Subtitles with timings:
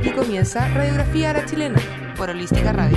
[0.00, 1.78] Aquí comienza Radiografía a la Chilena
[2.16, 2.96] por Holística Radio.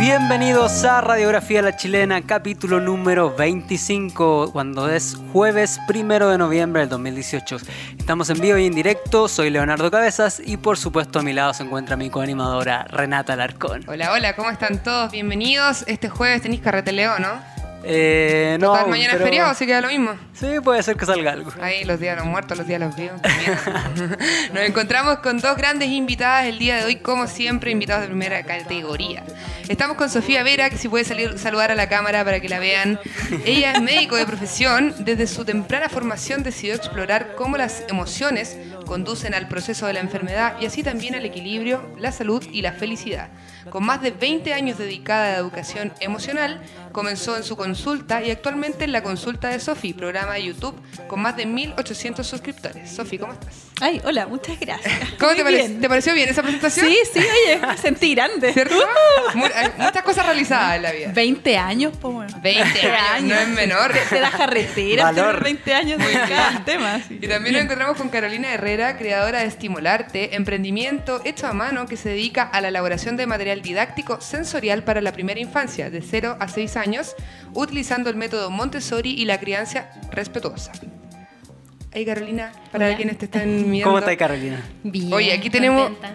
[0.00, 6.88] Bienvenidos a Radiografía La Chilena, capítulo número 25, cuando es jueves primero de noviembre del
[6.88, 7.58] 2018.
[7.96, 11.54] Estamos en vivo y en directo, soy Leonardo Cabezas y por supuesto a mi lado
[11.54, 13.84] se encuentra mi coanimadora Renata Larcón.
[13.86, 15.12] Hola, hola, ¿cómo están todos?
[15.12, 15.84] Bienvenidos.
[15.86, 17.51] Este jueves tenéis carreteleo, ¿no?
[17.84, 20.14] Eh, no, mañana pero- es feriado, así que da lo mismo.
[20.42, 21.52] Sí, puede ser que salga algo.
[21.60, 23.20] Ahí los días de los muertos, los días de los vivos.
[24.52, 28.42] Nos encontramos con dos grandes invitadas el día de hoy, como siempre, invitados de primera
[28.42, 29.22] categoría.
[29.68, 32.58] Estamos con Sofía Vera, que si puede salir saludar a la cámara para que la
[32.58, 32.98] vean.
[33.44, 34.92] Ella es médico de profesión.
[34.98, 40.56] Desde su temprana formación decidió explorar cómo las emociones conducen al proceso de la enfermedad
[40.60, 43.28] y así también al equilibrio, la salud y la felicidad.
[43.70, 48.30] Con más de 20 años dedicada a la educación emocional, comenzó en su consulta y
[48.30, 50.74] actualmente en la consulta de Sofi, programa de YouTube
[51.08, 52.90] con más de 1.800 suscriptores.
[52.90, 53.54] Sofi, ¿cómo estás?
[53.80, 54.92] Ay, hola, muchas gracias.
[55.18, 55.80] ¿Cómo Muy te, pare- bien.
[55.80, 56.86] te pareció bien esa presentación?
[56.86, 58.52] Sí, sí, oye, me sentí grande.
[58.52, 58.74] ¿Cierto?
[59.34, 61.10] Hay muchas cosas realizadas en la vida.
[61.12, 62.38] 20 años, pues bueno.
[62.42, 63.92] 20 años, no es menor.
[64.10, 65.26] De la carretera, Valor.
[65.26, 67.00] tener 20 años dedicada al tema.
[67.08, 67.18] sí.
[67.20, 71.96] Y también nos encontramos con Carolina Herrera, creadora de Estimularte, emprendimiento hecho a mano que
[71.96, 76.36] se dedica a la elaboración de material didáctico sensorial para la primera infancia, de 0
[76.38, 77.16] a 6 años,
[77.54, 80.72] utilizando el método Montessori y la crianza respetuosa.
[81.94, 82.96] Hey Carolina, para Hola.
[82.96, 83.84] quienes te están viendo.
[83.84, 84.62] ¿Cómo está Carolina?
[84.82, 86.14] Bien, Oye, aquí tenemos- contenta.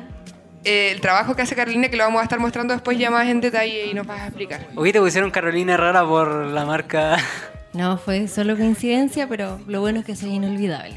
[0.64, 3.28] eh, el trabajo que hace Carolina, que lo vamos a estar mostrando después ya más
[3.28, 4.68] en detalle y nos vas a explicar.
[4.76, 7.18] Hoy te pusieron Carolina Herrera por la marca...
[7.74, 10.96] No, fue solo coincidencia, pero lo bueno es que soy inolvidable.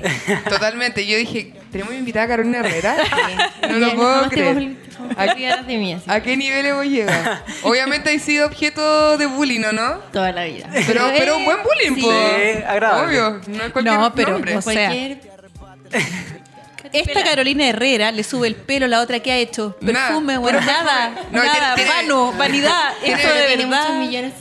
[0.49, 1.07] Totalmente.
[1.07, 2.97] Yo dije, ¿tenemos invitada a Carolina Herrera?
[3.69, 4.77] No Ya, lo puedo creer.
[5.09, 6.05] De mí, así.
[6.11, 7.39] ¿A qué nivel hemos llegado?
[7.63, 9.95] Obviamente he sido objeto de bullying, ¿o no?
[10.13, 10.69] Toda la vida.
[10.87, 12.01] Pero, pero un buen bullying, Sí.
[12.03, 12.11] po.
[12.11, 13.07] Sí, agradable.
[13.21, 14.57] Obvio, no es cualquier No, pero, nombre.
[14.57, 15.21] o sea, Cualquier...
[16.93, 20.59] Esta Carolina Herrera le sube el pelo, la otra que ha hecho Nada, perfume, bueno,
[20.65, 20.77] perfume.
[20.85, 23.99] nada, No, nada, tiene- vano, vanidad, tiene- esto de tiene muchos verdad.
[24.01, 24.33] millones.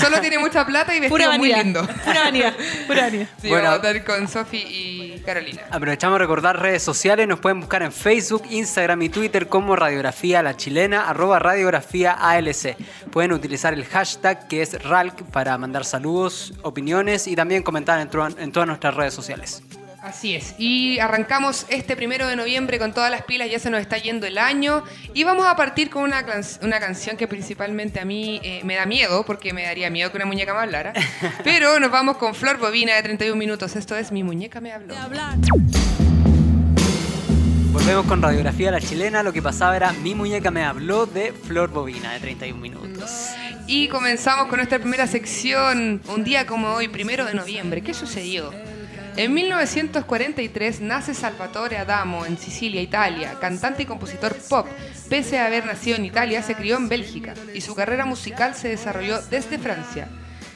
[0.00, 1.86] Solo tiene mucha plata y Pura vestido muy lindo.
[2.04, 2.54] pura vanidad,
[2.86, 3.26] pura vanidad.
[3.40, 3.70] Sí, Bueno.
[3.70, 5.62] vamos a estar con Sofi y Carolina.
[5.70, 10.42] Aprovechamos de recordar redes sociales, nos pueden buscar en Facebook, Instagram y Twitter como Radiografía
[10.42, 12.76] La Chilena, arroba Radiografía ALC.
[13.10, 18.08] Pueden utilizar el hashtag que es RALC para mandar saludos, opiniones y también comentar en
[18.52, 19.62] todas nuestras redes sociales.
[20.06, 20.54] Así es.
[20.56, 24.24] Y arrancamos este primero de noviembre con todas las pilas, ya se nos está yendo
[24.26, 24.84] el año.
[25.14, 28.76] Y vamos a partir con una, can- una canción que principalmente a mí eh, me
[28.76, 30.92] da miedo, porque me daría miedo que una muñeca me hablara.
[31.44, 33.74] Pero nos vamos con Flor Bobina de 31 minutos.
[33.74, 34.94] Esto es Mi muñeca me habló.
[37.72, 41.70] Volvemos con Radiografía La Chilena, lo que pasaba era Mi muñeca me habló de Flor
[41.70, 43.30] Bobina de 31 minutos.
[43.66, 47.82] Y comenzamos con nuestra primera sección, un día como hoy, primero de noviembre.
[47.82, 48.52] ¿Qué sucedió?
[49.16, 54.66] En 1943 nace Salvatore Adamo en Sicilia, Italia, cantante y compositor pop.
[55.08, 58.68] Pese a haber nacido en Italia, se crió en Bélgica y su carrera musical se
[58.68, 60.08] desarrolló desde Francia.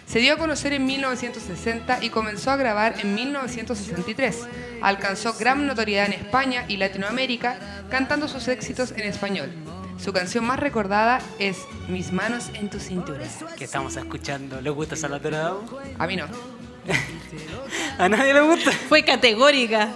[0.07, 4.47] Se dio a conocer en 1960 y comenzó a grabar en 1963.
[4.83, 9.51] Alcanzó gran notoriedad en España y Latinoamérica cantando sus éxitos en español.
[9.99, 13.25] Su canción más recordada es Mis manos en tu cintura.
[13.57, 14.61] Que estamos escuchando.
[14.61, 15.81] ¿Les gusta Salvatore Adamo?
[15.99, 16.27] A mí no.
[18.01, 18.73] ¿A nadie le gusta?
[18.89, 19.89] Fue categórica.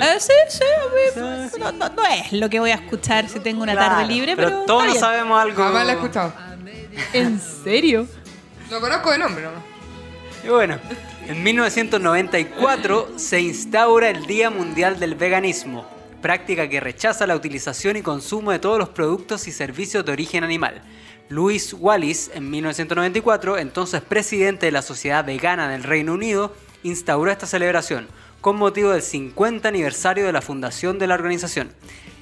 [0.00, 3.40] Ah, sí, sí, a mí, no, no- no es lo que voy a escuchar si
[3.40, 5.00] tengo una tarde libre, pero, todos está bien.
[5.00, 5.56] sabemos algo.
[5.62, 6.32] Jamás la he escuchado.
[7.12, 8.06] ¿En serio?
[8.70, 9.50] Lo conozco de nombre, ¿no?
[10.44, 10.78] Y bueno,
[11.26, 15.86] en 1994 se instaura el Día Mundial del Veganismo,
[16.22, 20.44] práctica que rechaza la utilización y consumo de todos los productos y servicios de origen
[20.44, 20.80] animal.
[21.28, 27.46] Louis Wallis, en 1994, entonces presidente de la Sociedad Vegana del Reino Unido, instauró esta
[27.46, 28.08] celebración
[28.40, 31.72] con motivo del 50 aniversario de la fundación de la organización.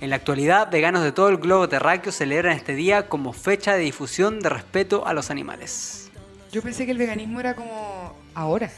[0.01, 3.81] En la actualidad, veganos de todo el globo terráqueo celebran este día como fecha de
[3.81, 6.11] difusión de respeto a los animales.
[6.53, 8.71] Yo pensé que el veganismo era como ahora.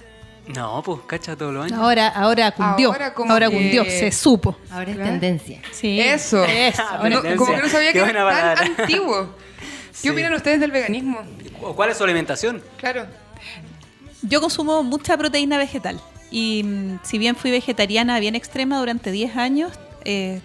[0.49, 1.79] No, pues cacha todos los años.
[1.79, 2.89] Ahora, ahora cundió.
[2.93, 4.57] Ahora Ahora, como que- cundió, se supo.
[4.71, 5.11] Ahora es Claro.
[5.11, 5.61] tendencia.
[5.73, 6.01] Sí.
[6.01, 6.43] Eso.
[6.45, 6.83] Eso.
[6.89, 7.37] Ah, No, tendencia.
[7.37, 8.83] como que no sabía Qué que era tan palabra.
[8.83, 9.29] antiguo.
[9.59, 10.09] ¿Qué Sí.
[10.11, 11.21] opinan ustedes del veganismo?
[11.61, 12.63] ¿O ¿Cuál es su alimentación?
[12.79, 13.07] Claro.
[14.23, 16.01] Yo consumo mucha proteína vegetal.
[16.31, 19.73] Y mm, si bien fui vegetariana bien extrema durante 10 años,
[20.05, 20.41] eh,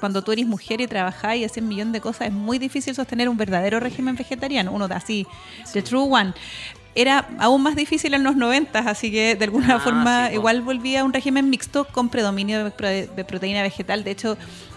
[0.00, 2.94] cuando tú eres mujer y trabajas y haces un millón de cosas, es muy difícil
[2.94, 4.72] sostener un verdadero régimen vegetariano.
[4.72, 5.26] Uno da así,
[5.72, 6.34] the true one.
[6.96, 10.62] Era aún más difícil en los 90, así que de alguna Ah, forma sí, igual
[10.62, 14.04] volví a un régimen mixto con predominio de, de proteína vegetal.
[14.04, 14.36] De hecho,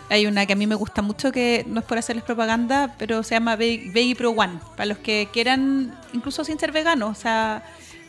[0.10, 3.22] hay una que a mí me gusta mucho que no es por hacerles propaganda, pero
[3.22, 7.22] se llama Ve- Veggie Pro One, para los que quieran, incluso sin ser veganos, o
[7.22, 7.62] sea,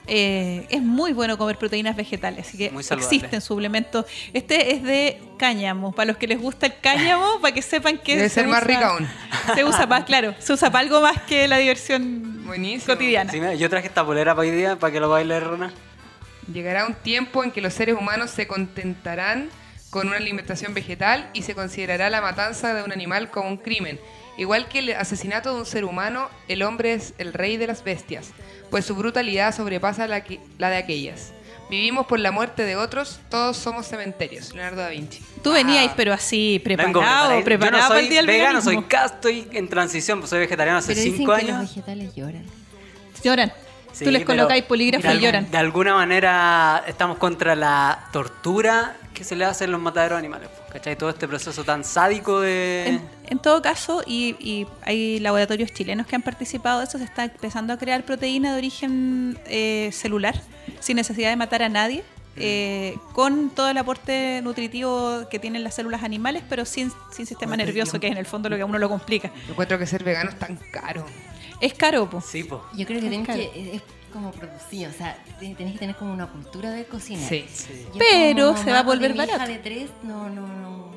[0.09, 4.07] eh, es muy bueno comer proteínas vegetales, así que existen suplementos.
[4.33, 8.17] Este es de cáñamo, para los que les gusta el cáñamo, para que sepan que
[8.17, 9.07] Debe se ser más rica aún.
[9.55, 12.95] Se usa más, claro, se usa para algo más que la diversión Buenísimo.
[12.95, 13.31] cotidiana.
[13.31, 15.73] Sí, mira, yo traje esta polera para hoy día para que lo baile Rona.
[16.53, 19.51] Llegará un tiempo en que los seres humanos se contentarán
[19.91, 24.01] con una alimentación vegetal y se considerará la matanza de un animal como un crimen.
[24.39, 27.85] Igual que el asesinato de un ser humano, el hombre es el rey de las
[27.85, 28.31] bestias,
[28.71, 31.33] pues su brutalidad sobrepasa la, que- la de aquellas.
[31.69, 34.55] Vivimos por la muerte de otros, todos somos cementerios.
[34.55, 35.23] Leonardo da Vinci.
[35.43, 35.95] Tú venías, Ah.
[35.97, 38.89] pero así, preparado, preparado Yo no para soy el día del vegano, soy veganismo.
[38.89, 41.69] ca, estoy en transición, pues soy vegetariano hace Pero dicen cinco que los años.
[41.75, 42.45] vegetales lloran.
[43.23, 43.53] Lloran.
[43.93, 45.51] Sí, Tú les colocáis polígrafo y lloran.
[45.51, 50.21] De alguna manera estamos contra la tortura que se le hace en los mataderos de
[50.21, 50.49] animales.
[50.73, 50.97] ¿Cachai?
[50.97, 52.87] Todo este proceso tan sádico de...
[52.87, 57.05] En, en todo caso, y, y hay laboratorios chilenos que han participado de eso, se
[57.05, 60.41] está empezando a crear proteína de origen eh, celular,
[60.81, 62.05] sin necesidad de matar a nadie,
[62.37, 67.57] eh, con todo el aporte nutritivo que tienen las células animales, pero sin, sin sistema
[67.57, 69.33] nervioso, que es en el fondo lo que a uno lo complica.
[69.47, 71.05] Yo encuentro que ser vegano es tan caro.
[71.61, 72.21] Es caro, po.
[72.21, 72.61] Sí, pues.
[72.77, 73.77] Yo creo que Es que.
[73.77, 77.29] Es como producido, o sea, te- tenés que tener como una cultura de cocinar.
[77.29, 77.45] Sí.
[77.93, 79.51] Yo Pero se va a volver mi hija barato.
[79.53, 80.89] de tres, no, no, no.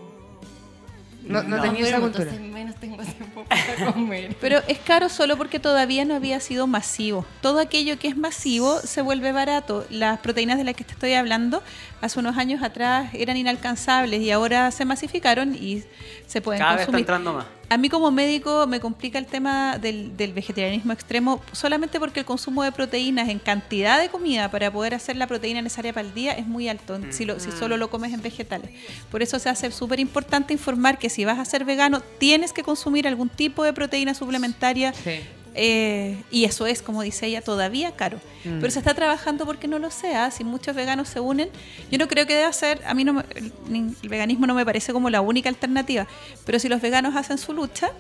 [1.24, 1.62] No, no, No.
[1.62, 2.24] tenía esa cultura.
[2.24, 4.36] Entonces menos tengo tiempo para comer.
[4.42, 7.26] Pero es caro solo porque todavía no había sido masivo.
[7.42, 9.86] Todo aquello que es masivo se vuelve barato.
[9.92, 11.62] Las proteínas de las que te estoy hablando
[12.02, 15.84] hace unos años atrás eran inalcanzables y ahora se masificaron y
[16.26, 17.02] se pueden Cada vez está consumir.
[17.02, 17.46] entrando más.
[17.72, 22.26] A mí como médico me complica el tema del, del vegetarianismo extremo solamente porque el
[22.26, 26.14] consumo de proteínas en cantidad de comida para poder hacer la proteína necesaria para el
[26.14, 28.70] día es muy alto si, lo- si solo lo comes en vegetales.
[29.10, 32.62] Por eso se hace súper importante informar que si vas a ser vegano tienes que
[32.62, 35.22] consumir algún tipo de proteína suplementaria Sí.
[35.56, 38.18] Eh, y eso es, como dice ella, todavía caro.
[38.46, 38.60] Mm.
[38.60, 40.32] Pero se está trabajando porque no lo sea.
[40.32, 41.50] Si muchos veganos se unen,
[41.92, 44.66] yo no creo que deba ser, a mí no el, ni- el veganismo no me
[44.66, 46.08] parece como la única alternativa,
[46.46, 47.92] pero si los veganos hacen su lucha,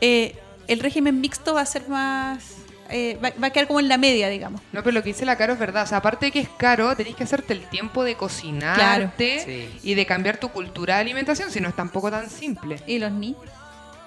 [0.00, 0.34] eh,
[0.66, 2.42] el régimen mixto va a ser más,
[2.90, 4.60] eh, va, va a quedar como en la media, digamos.
[4.72, 5.82] No, pero lo que dice la Caro es verdad.
[5.84, 9.68] O sea, aparte de que es caro, tenés que hacerte el tiempo de cocinarte Sí.
[9.82, 12.80] y de cambiar tu cultura de alimentación, si no es tampoco tan simple.
[12.86, 13.40] Y los niños.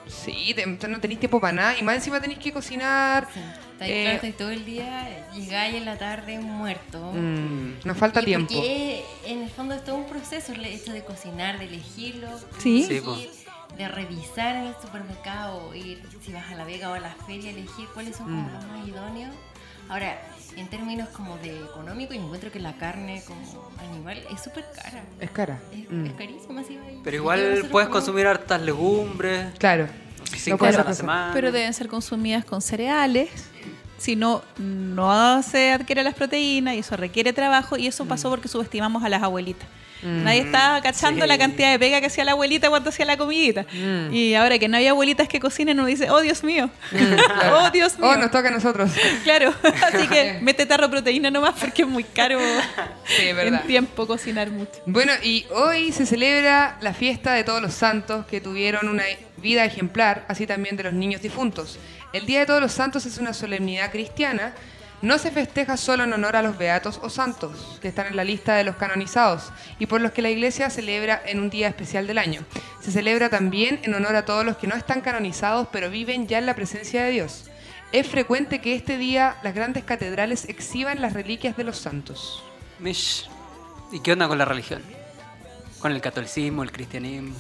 [0.10, 3.28] Sí, te- entonces no tenéis tiempo para nada y más encima tenéis que cocinar.
[3.34, 3.40] Sí.
[3.80, 7.12] Estáis, Eh, todo el día, llegáis en la tarde muerto.
[7.14, 8.54] Mm, nos falta Y tiempo.
[8.56, 12.82] Porque en el fondo es todo un proceso el hecho de cocinar, de elegirlo, Sí.
[12.84, 13.30] de, Sí, elegir,
[13.78, 17.52] de revisar en el supermercado, ir si vas a la vega o a la feria,
[17.52, 18.54] elegir cuáles son como Mm.
[18.54, 19.36] los más idóneos.
[19.90, 20.20] Ahora,
[20.56, 25.04] en términos como de económico, yo encuentro que la carne como animal es súper cara.
[25.20, 25.60] Es cara.
[25.72, 26.06] Es, Mm.
[26.08, 26.78] es carísima, sí.
[27.04, 29.86] Pero igual puedes consumir hartas legumbres, Claro.
[29.86, 29.92] no
[30.32, 31.32] No cinco veces a la semana.
[31.34, 33.30] Pero deben ser consumidas con cereales.
[33.98, 37.78] Si no, no se adquiere las proteínas y eso requiere trabajo.
[37.78, 39.68] Y eso pasó porque subestimamos a las abuelitas.
[40.08, 40.24] Mm.
[40.24, 41.28] Nadie estaba cachando Sí.
[41.28, 43.66] la cantidad de pega que hacía la abuelita cuando hacía la comidita.
[43.74, 44.14] Mm.
[44.14, 46.70] Y ahora que no hay abuelitas que cocinen, uno dice, oh Dios mío.
[47.52, 48.10] oh Dios mío.
[48.10, 48.92] Oh, nos toca a nosotros.
[49.24, 49.54] Claro,
[49.94, 52.40] así que mete tarro proteína nomás porque es muy caro
[53.06, 54.72] Sí, en tiempo cocinar mucho.
[54.86, 59.04] Bueno, y hoy se celebra la fiesta de todos los santos que tuvieron una
[59.38, 61.80] vida ejemplar, así también de los niños difuntos.
[62.14, 64.54] El Día de Todos los Santos es una solemnidad cristiana.
[65.02, 68.24] No se festeja solo en honor a los beatos o santos, que están en la
[68.24, 72.08] lista de los canonizados, y por los que la iglesia celebra en un día especial
[72.08, 72.42] del año.
[72.82, 76.40] Se celebra también en honor a todos los que no están canonizados, pero viven ya
[76.40, 77.46] en la presencia de Dios.
[77.92, 82.44] Es frecuente que este día las grandes catedrales exhiban las reliquias de los santos.
[82.80, 83.30] Mish.
[83.92, 84.82] ¿Y qué onda con la religión?
[85.80, 87.36] Con el catolicismo, el cristianismo.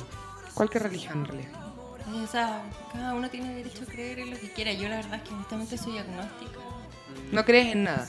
[0.53, 1.67] Cualquier religión, en realidad.
[2.23, 2.61] O sea,
[2.93, 4.71] cada uno tiene derecho a creer en lo que quiera.
[4.71, 6.66] Yo la verdad es que honestamente soy agnóstica.
[7.31, 8.07] No crees en nada.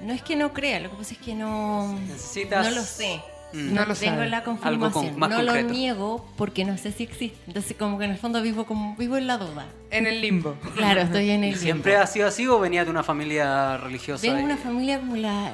[0.00, 3.20] No es que no crea, lo que pasa es que no, Necesitas- no lo sé.
[3.52, 3.74] Mm.
[3.74, 4.28] No lo tengo sabe.
[4.30, 5.10] la Algo confirmación.
[5.10, 5.68] con- más no concreto.
[5.68, 7.38] lo niego porque no sé si existe.
[7.46, 9.66] Entonces como que en el fondo vivo como vivo en la duda.
[9.90, 10.56] En el limbo.
[10.74, 14.22] Claro, estoy en el ¿Siempre ha sido así o venía de una familia religiosa?
[14.22, 15.52] Vengo de y- una familia como la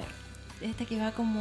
[0.60, 1.40] esta que va como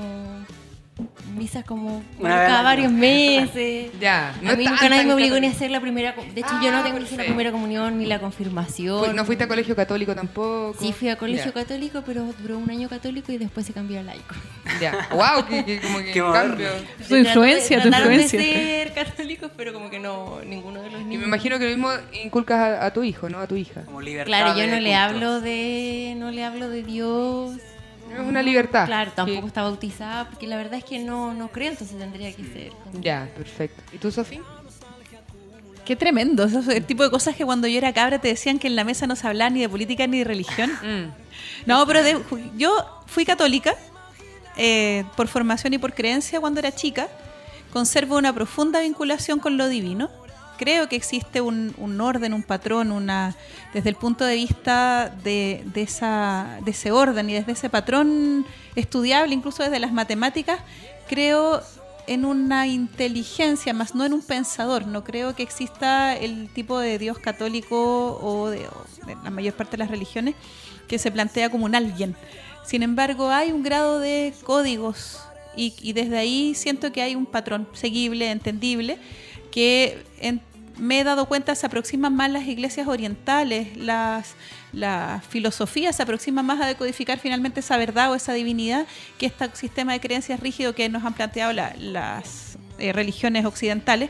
[1.36, 3.92] misas como Una cada varios meses.
[4.00, 6.50] Ya, no a mí nunca nadie me obligó ni a hacer la primera De hecho,
[6.52, 9.06] Ah, yo no tengo ni la primera comunión ni la confirmación.
[9.06, 10.76] Fui- No fuiste a colegio católico tampoco.
[10.80, 11.52] Sí, fui a colegio Ya.
[11.54, 14.36] católico, pero duró un año católico y después se cambió a laico.
[14.82, 15.08] Ya.
[15.12, 16.70] Wow, que, que como que cambio.
[17.08, 18.40] Tu influencia, tu influencia.
[18.40, 21.22] de ser católicos, pero como que no, ninguno de los Y niños.
[21.22, 21.90] me imagino que lo mismo
[22.24, 23.40] inculcas a, a tu hijo, ¿no?
[23.40, 23.82] A tu hija.
[23.86, 27.54] Como libertad Claro, yo no le hablo de, no le hablo de Dios.
[28.14, 28.86] Es una libertad.
[28.86, 29.48] Claro, tampoco Sí.
[29.48, 32.72] está bautizada, porque la verdad es que no, no creo, entonces tendría que ser.
[33.02, 33.82] Ya, perfecto.
[33.94, 34.42] ¿Y tú, Sofía?
[35.86, 36.44] Qué tremendo.
[36.44, 38.76] Eso es el tipo de cosas que cuando yo era cabra te decían que en
[38.76, 40.72] la mesa no se hablaba ni de política ni de religión.
[40.84, 41.12] Mm.
[41.68, 42.20] No, pero de-
[42.58, 42.72] yo
[43.06, 43.76] fui católica
[44.58, 47.08] eh, por formación y por creencia cuando era chica.
[47.72, 50.10] Conservo una profunda vinculación con lo divino.
[50.58, 53.36] Creo que existe un, orden, un patrón, una
[53.74, 58.46] desde el punto de vista de, esa, ese orden y desde ese patrón
[58.76, 60.60] estudiable, incluso desde las matemáticas,
[61.08, 61.62] creo
[62.08, 64.88] en una inteligencia, más no en un pensador.
[64.88, 68.66] No creo que exista el tipo de Dios católico o de,
[69.24, 70.36] la mayor parte de las religiones
[70.88, 72.16] que se plantea como un alguien.
[72.66, 75.20] Sin embargo, hay un grado de códigos
[75.56, 78.98] y, y desde ahí siento que hay un patrón seguible, entendible,
[79.52, 80.42] que en-
[80.80, 84.36] me he dado cuenta se aproximan más las iglesias orientales, las,
[84.74, 88.86] las filosofías se aproximan más a decodificar finalmente esa verdad o esa divinidad
[89.18, 94.10] que este sistema de creencias rígido que nos han planteado la- las eh, religiones occidentales.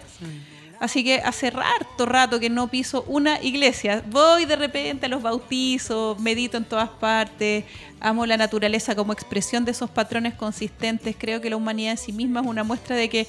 [0.80, 4.04] Así que hace rato que no piso una iglesia.
[4.12, 7.64] Voy de repente a los bautizos, medito en todas partes,
[8.00, 11.16] amo la naturaleza como expresión de esos patrones consistentes.
[11.18, 13.26] Creo que la humanidad en sí misma es una muestra de que,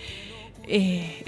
[0.69, 1.25] eh,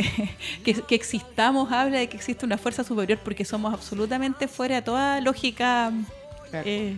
[0.64, 4.82] que, que existamos, habla de que existe una fuerza superior porque somos absolutamente fuera de
[4.82, 5.92] toda lógica.
[6.50, 6.68] Claro.
[6.68, 6.96] eh,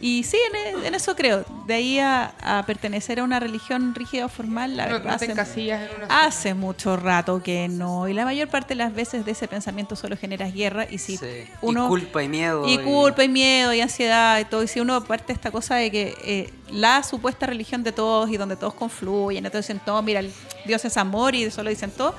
[0.00, 0.36] y sí,
[0.74, 1.44] en, en eso creo.
[1.66, 5.14] De ahí a, a pertenecer a una religión rígida o formal, la No, verdad.
[5.14, 8.92] hace- encasillas en una Hace mucho rato que no, y la mayor parte de las
[8.94, 11.26] veces de ese pensamiento solo generas guerra y si Sí.
[11.62, 12.68] uno y culpa y miedo.
[12.68, 15.76] y culpa y miedo y ansiedad y todo, y si uno parte de esta cosa
[15.76, 20.02] de que eh, la supuesta religión de todos y donde todos confluyen, entonces dicen todo,
[20.02, 20.30] mira, el
[20.66, 22.14] Dios es amor y solo dicen todo,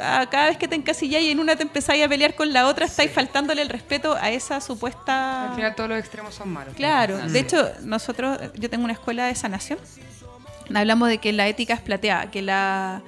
[0.00, 2.66] ah, cada vez que te encasilláis y en una te empezáis a pelear con la
[2.66, 5.50] otra, estáis faltándole el respeto a esa supuesta...
[5.50, 6.74] Al final todos los extremos son malos.
[6.74, 9.78] Claro, Así de hecho, nosotros, yo tengo una escuela de sanación.
[10.74, 13.02] Hablamos de que la ética es plateada, que la,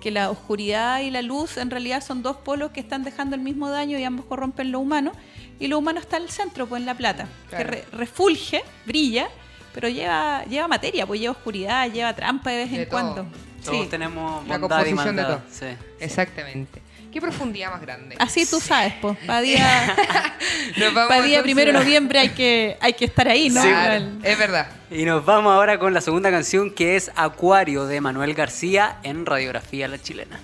[0.00, 3.42] que la oscuridad y la luz en realidad son dos polos que están dejando el
[3.42, 5.12] mismo daño y ambos corrompen lo humano.
[5.60, 9.28] Y lo humano está al centro, pues en la plata, que re- refulge, brilla,
[9.72, 13.00] pero lleva, lleva materia, pues lleva oscuridad, lleva trampa de vez De en todo.
[13.00, 13.26] cuando.
[13.64, 13.88] Todos Sí.
[13.90, 15.38] tenemos La bondad y composición de maldad.
[15.38, 15.50] todo.
[15.50, 15.76] Sí.
[16.00, 16.82] Exactamente.
[17.12, 18.16] ¿Qué profundidad más grande?
[18.18, 19.94] Así tú sabes, pues, para día,
[20.76, 23.62] Nos vamos pa' día primero de noviembre hay que, hay que estar ahí, ¿no?
[23.62, 24.66] Claro, El- es verdad.
[24.90, 29.26] Y nos vamos ahora con la segunda canción que es Acuario de Manuel García en
[29.26, 30.40] Radiografía La Chilena.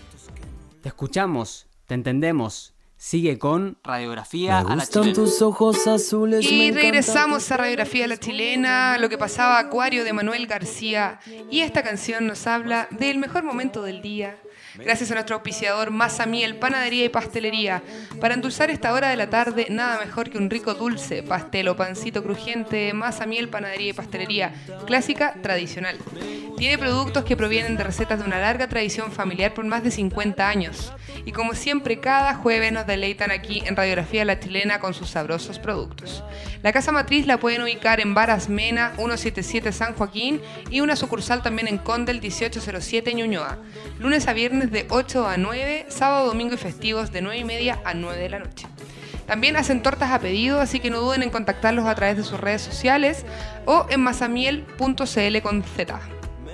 [0.81, 2.73] Te escuchamos, te entendemos.
[3.02, 5.14] Sigue con Radiografía Me a la gustan Chilena.
[5.14, 6.45] tus ojos azules.
[6.45, 11.19] Y regresamos a Radiografía La Chilena, lo que pasaba Acuario de Manuel García.
[11.50, 14.37] Y esta canción nos habla del mejor momento del día.
[14.77, 17.83] Gracias a nuestro auspiciador Masa Miel, Panadería y Pastelería.
[18.21, 21.77] Para endulzar esta hora de la tarde, nada mejor que un rico dulce, pastel o
[21.77, 22.93] pancito crujiente.
[22.93, 24.55] Masa Miel, Panadería y Pastelería.
[24.87, 25.99] Clásica, tradicional.
[26.57, 30.47] Tiene productos que provienen de recetas de una larga tradición familiar por más de 50
[30.47, 30.93] años.
[31.25, 35.59] Y como siempre, cada jueves nos deleitan aquí en Radiografía La Chilena con sus sabrosos
[35.59, 36.23] productos.
[36.62, 41.43] La casa matriz la pueden ubicar en Varas Mena 177 San Joaquín y una sucursal
[41.43, 43.59] también en Condel 1807 Ñuñoa.
[43.99, 47.79] Lunes a viernes de 8 a 9, sábado, domingo y festivos de 9 y media
[47.85, 48.67] a 9 de la noche.
[49.27, 52.41] También hacen tortas a pedido, así que no duden en contactarlos a través de sus
[52.41, 53.25] redes sociales
[53.65, 56.00] o en masamiel.cl con Z.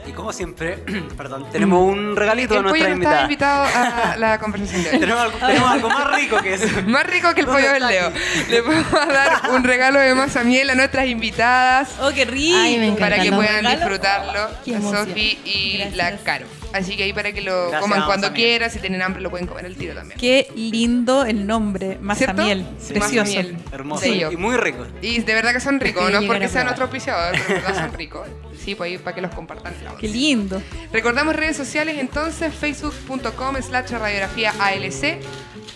[0.07, 0.77] Y como siempre,
[1.17, 3.23] perdón, tenemos un regalito El a nuestra pollo no invitada.
[3.23, 4.99] invitado a la conversación de hoy.
[5.01, 6.67] tenemos, algo, tenemos algo más rico que eso.
[6.87, 8.13] Más rico que el ¿Dónde pollo del está Leo.
[8.51, 12.57] Le podemos dar un regalo de masa miel a nuestras invitadas Oh, qué rico.
[12.57, 14.49] Ay, me para que puedan disfrutarlo.
[14.67, 15.09] Emoción.
[15.09, 15.97] Sofi y Gracias.
[15.97, 16.47] la Caro.
[16.73, 18.71] Así que ahí para que lo Gracias, coman cuando quieran.
[18.71, 20.19] Si tienen hambre, lo pueden comer al tiro también.
[20.19, 22.35] Qué lindo el nombre, ¿Cierto?
[22.35, 22.67] Masamiel.
[22.79, 22.95] Sí.
[22.95, 23.31] Precioso.
[23.31, 23.57] Masamiel.
[23.73, 24.87] Hermoso y muy rico.
[25.01, 26.65] Y de verdad que son ricos, no porque a sea probar.
[26.65, 28.29] nuestro auspiciador, pero de verdad son ricos.
[28.63, 29.75] Sí, pues ahí para que los compartan.
[30.01, 30.61] Qué lindo.
[30.93, 35.19] Recordamos redes sociales entonces, facebook.com slash radiografía ALC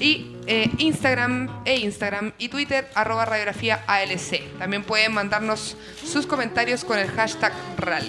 [0.01, 4.59] y eh, Instagram e Instagram y Twitter arroba radiografía ALC.
[4.59, 8.05] También pueden mandarnos sus comentarios con el hashtag RAL.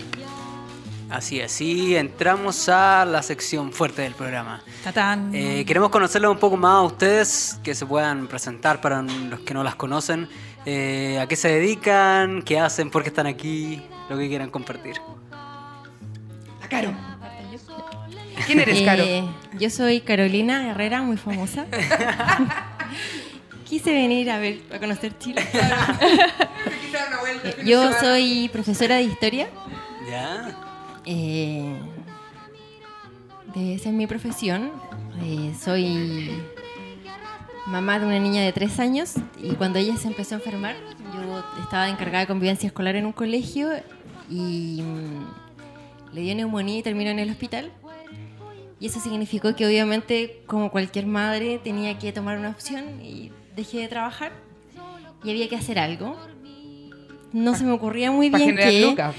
[1.11, 4.63] Así es, y entramos a la sección fuerte del programa.
[4.81, 5.35] Tatán.
[5.35, 9.53] Eh, queremos conocerlos un poco más a ustedes, que se puedan presentar para los que
[9.53, 10.29] no las conocen,
[10.65, 15.01] eh, a qué se dedican, qué hacen, por qué están aquí, lo que quieran compartir.
[16.61, 16.93] La Caro.
[18.45, 19.03] ¿Quién eres, Caro?
[19.03, 19.25] Eh,
[19.59, 21.65] yo soy Carolina Herrera, muy famosa.
[23.65, 25.41] Quise venir a ver, a conocer Chile.
[27.63, 29.47] Yo soy profesora de historia.
[30.09, 30.70] ¿Ya?
[31.13, 31.75] Eh,
[33.55, 34.71] esa es mi profesión.
[35.23, 36.31] Eh, soy
[37.67, 40.75] mamá de una niña de tres años y cuando ella se empezó a enfermar,
[41.13, 43.69] yo estaba encargada de convivencia escolar en un colegio
[44.29, 47.71] y mm, le dio neumonía y terminó en el hospital.
[48.79, 53.79] Y eso significó que obviamente, como cualquier madre, tenía que tomar una opción y dejé
[53.79, 54.31] de trabajar
[55.25, 56.17] y había que hacer algo.
[57.33, 58.81] No se me ocurría muy bien qué.
[58.81, 59.13] lucas.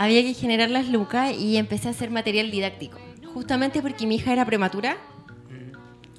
[0.00, 2.98] Había que generar las lucas y empecé a hacer material didáctico.
[3.34, 4.96] Justamente porque mi hija era prematura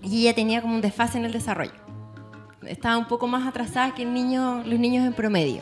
[0.04, 1.72] y ella tenía como un desfase en el desarrollo.
[2.68, 5.62] Estaba un poco más atrasada que el niño, los niños en promedio.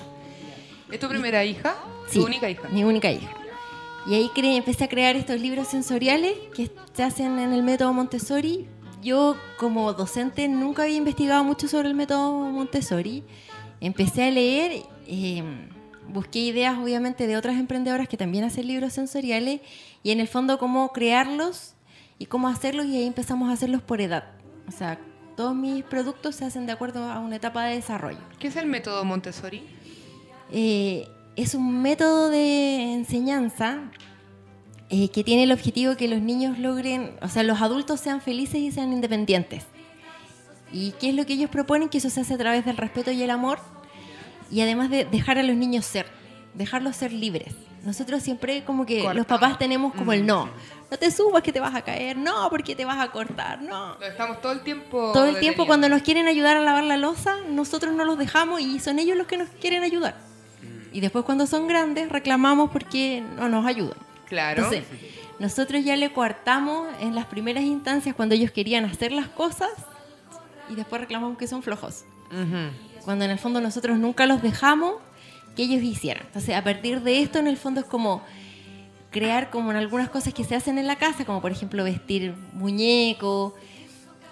[0.92, 1.76] ¿Es tu primera hija?
[2.08, 2.68] Sí, ¿Tu única hija?
[2.70, 3.30] Mi única hija.
[4.08, 8.68] Y ahí empecé a crear estos libros sensoriales que se hacen en el método Montessori.
[9.04, 13.24] Yo como docente nunca había investigado mucho sobre el método Montessori.
[13.80, 15.44] Empecé a leer, eh,
[16.10, 19.62] busqué ideas obviamente de otras emprendedoras que también hacen libros sensoriales
[20.04, 21.74] y en el fondo cómo crearlos
[22.20, 24.26] y cómo hacerlos y ahí empezamos a hacerlos por edad.
[24.68, 25.00] O sea,
[25.36, 28.20] todos mis productos se hacen de acuerdo a una etapa de desarrollo.
[28.40, 29.64] ¿Qué es el método Montessori?
[30.52, 33.92] Eh, es un método de enseñanza
[34.90, 38.62] eh, que tiene el objetivo que los niños logren, o sea, los adultos sean felices
[38.62, 39.66] y sean independientes.
[40.72, 41.90] ¿Y qué es lo que ellos proponen?
[41.90, 43.60] Que eso se hace a través del respeto y el amor
[44.52, 46.08] y además de dejar a los niños ser,
[46.54, 47.54] dejarlos ser libres.
[47.84, 49.16] Nosotros siempre como que Cortamos.
[49.18, 50.50] los papás tenemos como el no.
[50.90, 54.00] No te subas que te vas a caer, no, porque te vas a cortar, no.
[54.02, 55.12] Estamos todo el tiempo.
[55.14, 58.62] Todo el tiempo cuando nos quieren ayudar a lavar la losa, nosotros no los dejamos
[58.62, 60.16] y son ellos los que nos quieren ayudar.
[60.92, 63.98] Y después cuando son grandes reclamamos porque no nos ayudan.
[64.28, 64.64] Claro.
[64.64, 64.86] Entonces,
[65.40, 69.70] nosotros ya le coartamos en las primeras instancias cuando ellos querían hacer las cosas
[70.70, 72.06] y después reclamamos que son flojos.
[72.32, 72.72] Ujú.
[73.08, 74.96] Cuando en el fondo nosotros nunca los dejamos
[75.56, 76.26] que ellos hicieran.
[76.26, 78.22] Entonces, a partir de esto, en el fondo es como
[79.12, 82.36] crear como en algunas cosas que se hacen en la casa, como por ejemplo vestir
[82.52, 83.56] muñeco,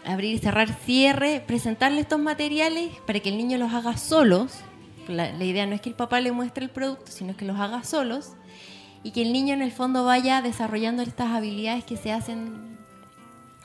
[0.06, 4.52] abrir y cerrar cierre, presentarle estos materiales para que el niño los haga solos.
[5.08, 7.58] La, la idea no es que el papá le muestre el producto, sino que los
[7.58, 8.34] haga solos
[9.04, 12.78] y que el niño en el fondo vaya desarrollando estas habilidades que se hacen,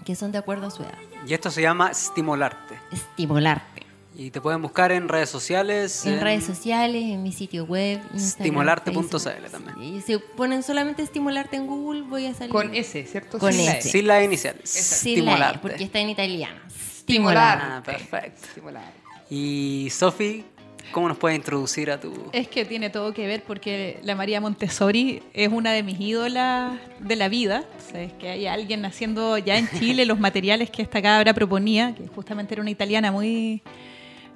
[0.04, 0.98] que son de acuerdo a su edad.
[1.26, 2.78] Y esto se llama estimularte.
[2.92, 3.79] Estimularte.
[4.20, 6.04] Y te pueden buscar en redes sociales.
[6.04, 9.82] En redes sociales, en mi sitio web, Estimularte.cl también.
[9.82, 12.52] Y si ponen solamente estimularte en Google, voy a salir.
[12.52, 13.38] Con S, ¿cierto?
[13.38, 13.88] Con la S.
[13.88, 13.92] E.
[13.92, 14.68] Sin las iniciales.
[14.68, 15.58] Sin la E, Estimularte.
[15.60, 16.60] porque está en italiano.
[16.68, 17.58] Estimular.
[17.62, 18.44] Ah, perfecto.
[18.44, 18.92] Estimular.
[19.30, 20.44] Y Sofi,
[20.92, 22.12] ¿cómo nos puedes introducir a tu...
[22.34, 26.78] Es que tiene todo que ver porque la María Montessori es una de mis ídolas
[26.98, 27.64] de la vida.
[27.74, 31.32] O sea, es que hay alguien haciendo ya en Chile los materiales que esta cabra
[31.32, 33.62] proponía, que justamente era una italiana muy,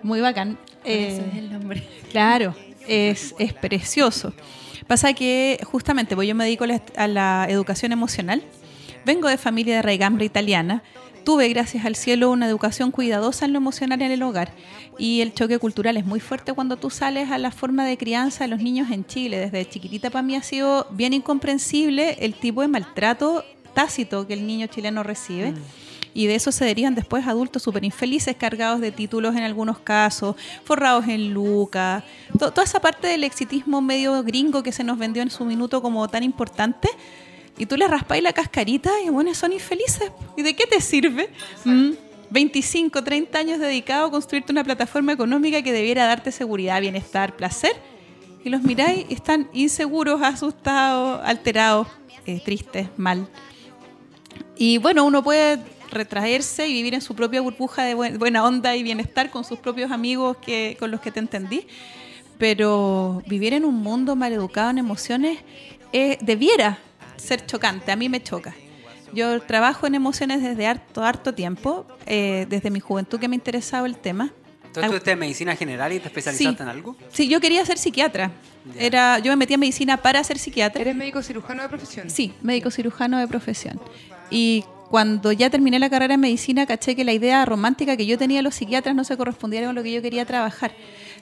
[0.02, 0.58] muy bacán.
[0.84, 1.82] Eso Eh, es el nombre.
[2.10, 2.54] Claro,
[2.86, 4.32] es, es precioso.
[4.86, 6.64] Pasa que justamente, pues yo me dedico
[6.96, 8.42] a la, educación emocional.
[9.06, 10.82] Vengo de familia de raigambre italiana.
[11.24, 14.52] Tuve, gracias al cielo, una educación cuidadosa en lo emocional en el hogar.
[14.98, 18.44] Y el choque cultural es muy fuerte cuando tú sales a la forma de crianza
[18.44, 19.38] de los niños en Chile.
[19.38, 23.42] Desde chiquitita para mí ha sido bien incomprensible el tipo de maltrato
[23.74, 25.54] tácito que el niño chileno recibe.
[26.16, 30.36] Y de eso se derivan después adultos súper infelices, cargados de títulos en algunos casos,
[30.64, 32.04] forrados en lucas.
[32.38, 35.82] To- toda esa parte del exitismo medio gringo que se nos vendió en su minuto
[35.82, 36.88] como tan importante.
[37.58, 40.10] Y tú le raspáis la cascarita y bueno, son infelices.
[40.36, 41.30] ¿Y de qué te sirve?
[41.64, 41.90] Mm,
[42.30, 47.72] 25, 30 años dedicado a construirte una plataforma económica que debiera darte seguridad, bienestar, placer.
[48.44, 51.88] Y los miráis y están inseguros, asustados, alterados,
[52.26, 53.26] eh, tristes, mal.
[54.56, 55.58] Y bueno, uno puede
[55.94, 59.58] retraerse y vivir en su propia burbuja de buen- buena onda y bienestar con sus
[59.58, 61.66] propios amigos que, con los que te entendí.
[62.38, 65.38] Pero vivir en un mundo maleducado en emociones
[65.92, 66.78] eh, debiera
[67.16, 67.92] ser chocante.
[67.92, 68.54] A mí me choca.
[69.12, 73.86] Yo trabajo en emociones desde harto, harto tiempo, eh, desde mi juventud que me interesaba
[73.86, 74.32] el tema.
[74.72, 76.96] ¿Tú estudiaste medicina general y te especializaste en algo?
[77.12, 78.32] Sí, yo quería ser psiquiatra.
[78.76, 80.80] Era, yo me metí en medicina para ser psiquiatra.
[80.80, 82.10] ¿Eres médico cirujano de profesión?
[82.10, 83.80] Sí, médico cirujano de profesión.
[84.30, 88.18] Y cuando ya terminé la carrera en medicina, caché que la idea romántica que yo
[88.18, 90.72] tenía de los psiquiatras no se correspondía con lo que yo quería trabajar.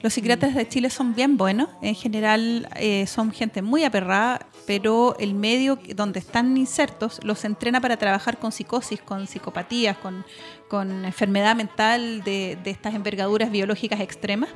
[0.01, 5.15] Los psiquiatras de Chile son bien buenos, en general eh, son gente muy aperrada, pero
[5.17, 10.25] el medio donde están insertos los entrena para trabajar con psicosis, con psicopatías, con,
[10.67, 14.49] con enfermedad mental de, de estas envergaduras biológicas extremas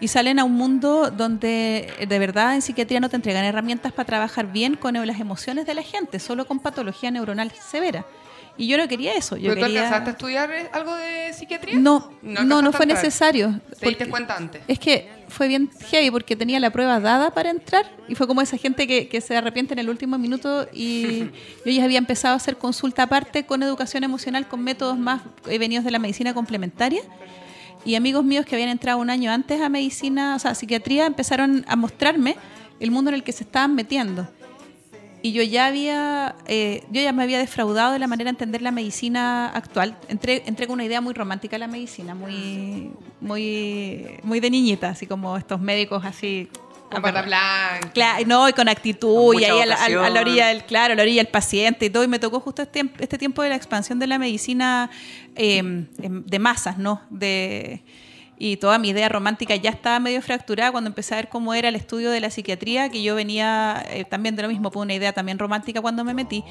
[0.00, 3.92] y salen a un mundo donde eh, de verdad en psiquiatría no te entregan herramientas
[3.92, 8.04] para trabajar bien con las emociones de la gente, solo con patología neuronal severa.
[8.56, 9.36] Y yo no quería eso.
[9.36, 9.80] Yo ¿Pero tú quería...
[9.80, 11.76] alcanzaste a estudiar eh, algo de psiquiatría?
[11.76, 13.60] No, no, no, fue necesario.
[13.80, 14.62] ¿Te diste cuenta antes?
[14.68, 18.42] Es que fue bien heavy porque tenía la prueba dada para entrar y fue como
[18.42, 21.24] esa gente que, que se arrepiente en el último minuto y
[21.64, 25.58] yo ya había empezado a hacer consulta aparte con educación emocional con métodos más eh,
[25.58, 27.02] venidos de la medicina complementaria
[27.84, 31.06] y amigos míos que habían entrado un año antes a medicina, o sea, a psiquiatría,
[31.06, 32.36] empezaron a mostrarme
[32.80, 34.28] el mundo en el que se estaban metiendo.
[35.22, 38.60] y yo ya había, eh, yo ya me había defraudado de la manera de entender
[38.60, 39.96] la medicina actual.
[40.08, 42.90] Entré, entré con una idea muy romántica de la medicina, muy,
[43.22, 46.50] muy, muy de niñita, así como estos médicos así.
[47.00, 47.90] Con blanca.
[47.92, 50.96] Claro, no, y con actitud, Con y ahí a la, a orilla del, claro, a
[50.96, 53.56] la orilla del paciente y todo, y me tocó justo este, este tiempo de la
[53.56, 54.90] expansión de la medicina
[55.36, 55.86] eh, em,
[56.24, 57.02] de masas, ¿no?
[57.10, 57.82] De,
[58.36, 61.68] y toda mi idea romántica ya estaba medio fracturada cuando empecé a ver cómo era
[61.68, 64.94] el estudio de la psiquiatría, que yo venía eh, también de lo mismo, por una
[64.94, 66.44] idea también romántica cuando me metí.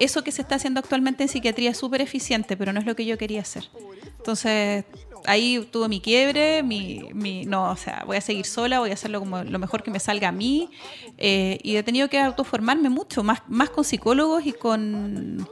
[0.00, 2.96] Eso que se está haciendo actualmente en psiquiatría es súper eficiente, pero no es lo
[2.96, 3.68] que yo quería hacer.
[4.16, 4.84] Entonces,
[5.26, 8.94] ahí tuve mi quiebre, mi, mi- no, o sea, voy a seguir sola, voy a
[8.94, 10.70] hacerlo como lo mejor que me salga a mí.
[11.18, 15.48] eh, y he tenido que autoformarme mucho, más, más con psicólogos y con,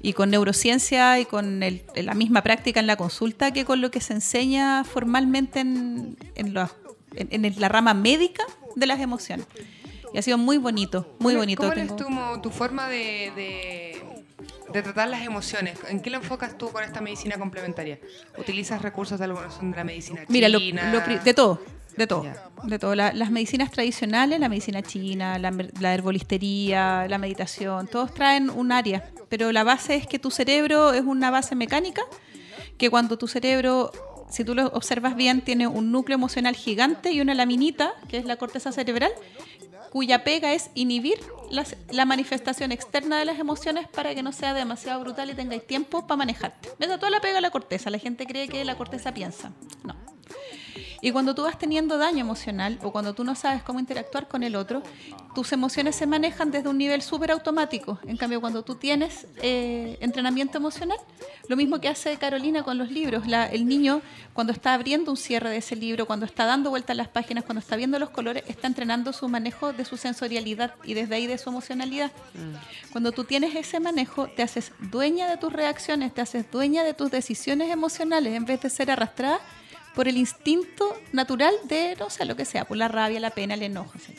[0.00, 3.90] y con neurociencia y con el- la misma práctica en la consulta que con lo
[3.90, 6.70] que se enseña formalmente en, en, los-
[7.14, 8.44] en- en la rama médica
[8.76, 9.46] de las emociones.
[10.14, 11.62] Y ha sido muy bonito, muy ¿Cómo- bonito.
[11.62, 14.17] ¿Cómo Tengo- es tu, tu forma de, de,
[14.72, 15.78] de tratar las emociones?
[15.88, 17.98] ¿En qué lo enfocas tú con esta medicina complementaria?
[18.36, 20.92] ¿Utilizas recursos de, alguna- son de la medicina Mira, lo- china?
[20.92, 21.60] lo pri- de todo,
[21.96, 22.24] de todo,
[22.64, 22.94] de todo.
[22.94, 25.50] La- las medicinas tradicionales, la medicina china, la,
[25.80, 30.92] la herbolistería, la meditación, todos traen un área, pero la base es que tu cerebro
[30.92, 32.02] es una base mecánica,
[32.76, 33.90] que cuando tu cerebro,
[34.30, 38.24] si tú lo observas bien, tiene un núcleo emocional gigante y una laminita, que es
[38.24, 39.10] la corteza cerebral,
[39.90, 41.18] cuya pega es inhibir
[41.90, 46.06] la manifestación externa de las emociones para que no sea demasiado brutal y tengáis tiempo
[46.06, 46.68] para manejarte.
[46.78, 47.90] Es toda la pega de la corteza.
[47.90, 49.52] La gente cree que la corteza piensa.
[49.84, 49.94] No.
[51.00, 54.42] Y cuando tú vas teniendo daño emocional o cuando tú no sabes cómo interactuar con
[54.42, 54.82] el otro,
[55.34, 58.00] tus emociones se manejan desde un nivel súper automático.
[58.06, 60.98] En cambio, cuando tú tienes eh, entrenamiento emocional,
[61.48, 63.26] lo mismo que hace Carolina con los libros.
[63.28, 64.00] La- el niño,
[64.32, 67.60] cuando está abriendo un cierre de ese libro, cuando está dando vueltas las páginas, cuando
[67.60, 71.38] está viendo los colores, está entrenando su manejo de su sensorialidad y desde ahí de
[71.38, 72.10] su emocionalidad.
[72.90, 76.94] Cuando tú tienes ese manejo, te haces dueña de tus reacciones, te haces dueña de
[76.94, 79.38] tus decisiones emocionales en vez de ser arrastrada
[79.98, 83.54] por el instinto natural de, no sé, lo que sea, por la rabia, la pena,
[83.54, 83.98] el enojo.
[83.98, 84.14] ¿sí?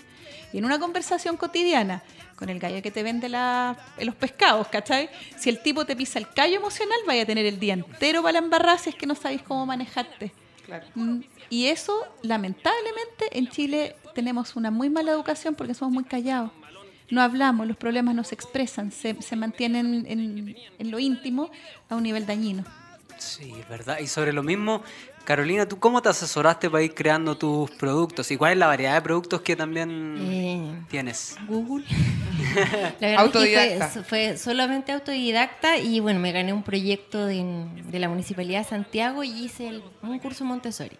[0.52, 2.04] Y en una conversación cotidiana
[2.36, 5.10] con el gallo que te vende la- los pescados, ¿cachai?
[5.38, 8.34] Si el tipo te pisa el callo emocional, vaya a tener el día entero para
[8.34, 10.34] la embarrada si es que no sabéis cómo manejarte.
[10.66, 10.86] Claro.
[10.96, 16.52] Mm, Y eso, lamentablemente, en Chile tenemos una muy mala educación porque somos muy callados.
[17.10, 21.50] No hablamos, los problemas no se expresan, se, se mantienen en, en lo íntimo
[21.90, 22.66] a un nivel dañino.
[23.18, 24.00] Sí, es verdad.
[24.00, 24.82] Y sobre lo mismo,
[25.30, 28.32] Carolina, ¿tú cómo te asesoraste para ir creando tus productos?
[28.32, 31.36] ¿Y cuál es la variedad de productos que también Eh, tienes?
[31.48, 31.86] Google.
[33.00, 33.86] La verdad Autodidacta.
[33.86, 37.46] es que fue, fue solamente autodidacta y bueno, me gané un proyecto de,
[37.92, 40.98] de la Municipalidad de Santiago y hice el- un curso Montessori.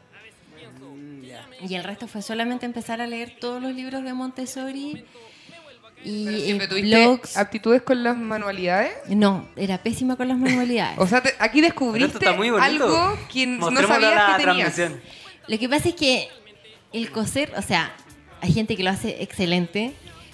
[1.68, 5.06] Y el resto fue solamente empezar a leer todos los libros de Montessori
[6.04, 7.38] y Pero siempre eh, tuviste blogs.
[7.38, 8.92] aptitudes con las manualidades.
[9.10, 10.98] No, era pésima con las manualidades.
[11.00, 14.74] O sea, te- aquí descubriste algo que no sabías la que tenías.
[14.76, 15.02] transmisión.
[15.48, 16.30] Lo que pasa es que
[16.94, 17.92] el coser, o sea,
[18.42, 19.94] hay gente que lo hace excelente,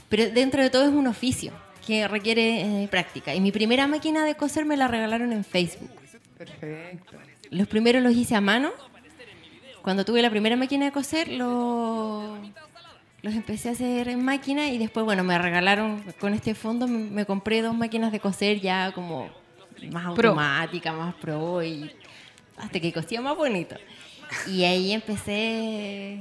[0.10, 1.52] pero dentro de todo es un oficio
[1.86, 3.34] que requiere eh, práctica.
[3.36, 5.90] Y mi primera máquina de coser me la regalaron en Facebook.
[6.38, 7.18] Perfecto.
[7.52, 8.72] Los primeros los hice a mano.
[9.82, 12.38] Cuando tuve la primera máquina de coser, lo-
[13.26, 17.00] los empecé a hacer en máquina y después, bueno, me regalaron con este fondo, me,
[17.00, 19.30] me compré dos máquinas de coser ya como
[19.92, 20.30] más Pro.
[20.30, 21.90] automática, más pro y
[22.56, 23.78] hasta que cosía más bonito.
[24.48, 26.20] Y ahí empecé,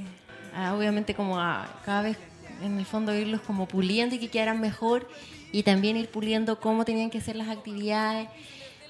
[0.56, 2.16] a, obviamente, como a cada vez
[2.62, 5.06] en el fondo irlos como puliendo y que quedaran mejor
[5.52, 8.30] y también ir puliendo cómo tenían que ser las actividades.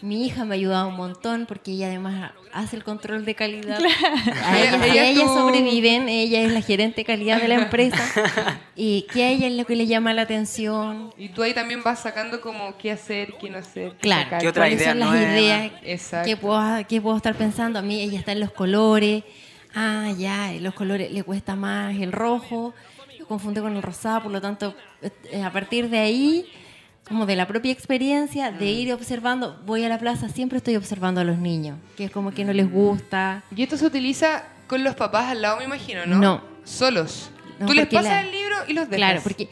[0.05, 3.79] Mi hija me ha ayudado un montón porque ella además hace el control de calidad.
[4.45, 7.55] A ella, Ella- a ella ella sobreviven, ella es la gerente de calidad de la
[7.55, 8.05] empresa
[8.77, 11.11] y que a ella es lo que le llama la atención.
[11.17, 13.93] Y tú ahí también vas sacando como qué hacer, qué no hacer.
[13.93, 14.41] qué Claro, sacar.
[14.43, 15.33] ¿Qué otra cuáles idea son las nueva?
[15.33, 16.29] ideas Exacto.
[16.29, 17.79] que puedo, que puedo estar pensando.
[17.79, 19.25] A mí ella está en los colores.
[19.75, 22.75] Ah, ya, los colores le cuesta más el rojo,
[23.19, 24.75] lo confunde con el rosado, por lo tanto,
[25.33, 26.47] eh, a partir de ahí,
[27.09, 31.21] como de la propia experiencia, de ir observando, voy a la plaza, siempre estoy observando
[31.21, 33.43] a los niños, que es como que no les gusta.
[33.55, 36.17] Y esto se utiliza con los papás al lado, me imagino, ¿no?
[36.19, 36.43] No.
[36.65, 37.31] Solos.
[37.61, 38.97] No, Tú les pasas la- el libro y los dejas.
[38.97, 39.49] Claro, porque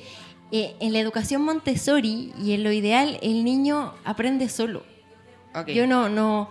[0.51, 4.83] eh, en la educación Montessori y en lo ideal, el niño aprende solo.
[5.55, 5.69] Ok.
[5.69, 6.49] Yo no, no,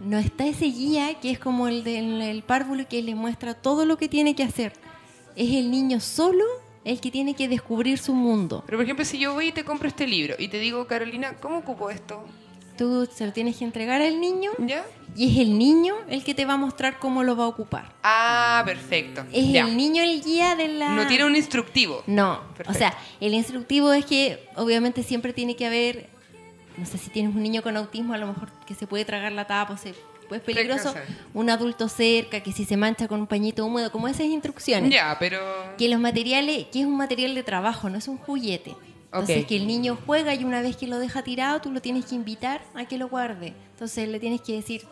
[0.00, 3.84] no está ese guía que es como el del el párvulo que le muestra todo
[3.84, 4.72] lo que tiene que hacer.
[5.36, 6.44] Es el niño solo
[6.84, 8.62] el que tiene que descubrir su mundo.
[8.66, 11.34] Pero por ejemplo, si yo voy y te compro este libro y te digo, Carolina,
[11.40, 12.24] ¿cómo ocupo esto?
[12.76, 14.84] Tú se lo tienes que entregar al niño ¿Ya?
[15.14, 17.92] y es el niño el que te va a mostrar cómo lo va a ocupar.
[18.02, 19.24] Ah, perfecto.
[19.32, 19.66] Es Ya.
[19.68, 20.88] el niño el guía de la...
[20.94, 22.02] No tiene un instructivo.
[22.06, 22.72] No, Perfecto.
[22.72, 26.08] o sea, el instructivo es que obviamente siempre tiene que haber,
[26.78, 29.32] no sé si tienes un niño con autismo, a lo mejor que se puede tragar
[29.32, 29.94] la tapa, o se,
[30.28, 30.94] pues es peligroso,
[31.34, 34.90] un adulto cerca, que si se mancha con un pañito húmedo, como esas instrucciones.
[34.90, 35.40] Ya, pero.
[35.76, 38.74] Que los materiales, que es un material de trabajo, no es un juguete.
[39.12, 42.06] Entonces que el niño juega y una vez que lo deja tirado, tú lo tienes
[42.06, 43.52] que invitar a que lo guarde.
[43.72, 44.82] Entonces le tienes que decir,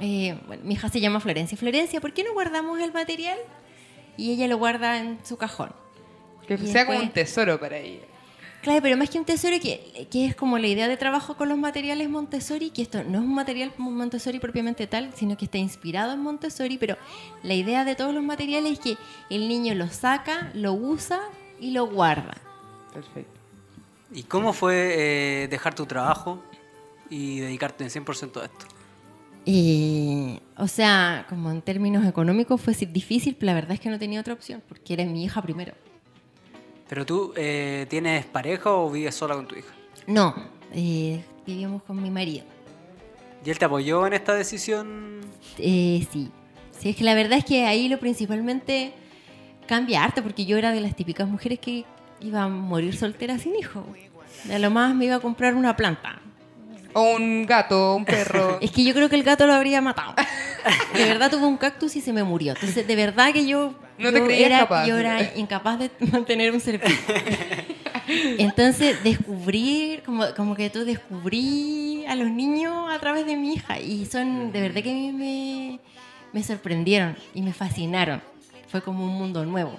[0.00, 1.56] eh, bueno, mi hija se llama Florencia.
[1.56, 3.38] Florencia, ¿por qué no guardamos el material?
[4.16, 5.72] Y ella lo guarda en su cajón.
[6.48, 8.02] Que Y sea como un tesoro para ella.
[8.62, 11.48] Claro, pero más que un tesoro, que, que es como la idea de trabajo con
[11.48, 15.58] los materiales Montessori, que esto no es un material Montessori propiamente tal, sino que está
[15.58, 16.96] inspirado en Montessori, pero
[17.42, 18.96] la idea de todos los materiales es que
[19.30, 21.20] el niño lo saca, lo usa
[21.58, 22.36] y lo guarda.
[22.94, 23.40] Perfecto.
[24.14, 26.40] ¿Y cómo fue eh, dejar tu trabajo
[27.10, 28.66] y dedicarte en 100% a esto?
[29.44, 33.98] Y, o sea, como en términos económicos fue difícil, pero la verdad es que no
[33.98, 35.74] tenía otra opción, porque era mi hija primero.
[36.92, 39.72] ¿Pero tú eh, tienes pareja o vives sola con tu hija?
[40.06, 40.34] No,
[40.74, 42.44] eh, vivíamos con mi marido.
[43.42, 45.20] ¿Y él te apoyó en esta decisión?
[45.56, 46.30] Eh, sí.
[46.78, 48.92] Sí, es que la verdad es que ahí lo principalmente
[49.66, 51.86] cambia harto, porque yo era de las típicas mujeres que
[52.20, 53.86] iba a morir soltera sin hijo.
[54.52, 56.20] A lo más me iba a comprar una planta.
[56.94, 58.58] O un gato, un perro.
[58.62, 60.14] Es que yo creo que el gato lo habría matado.
[60.94, 62.52] De verdad tuve un cactus y se me murió.
[62.52, 64.86] Entonces, de verdad que yo, No te yo era, capaz.
[64.86, 66.96] yo era incapaz de mantener un ser vivo.
[68.38, 73.78] Entonces, descubrir, como, como que tú descubrí a los niños a través de mi hija.
[73.80, 75.80] Y son, de verdad que a mí me,
[76.32, 78.22] me sorprendieron y me fascinaron.
[78.68, 79.78] Fue como un mundo nuevo.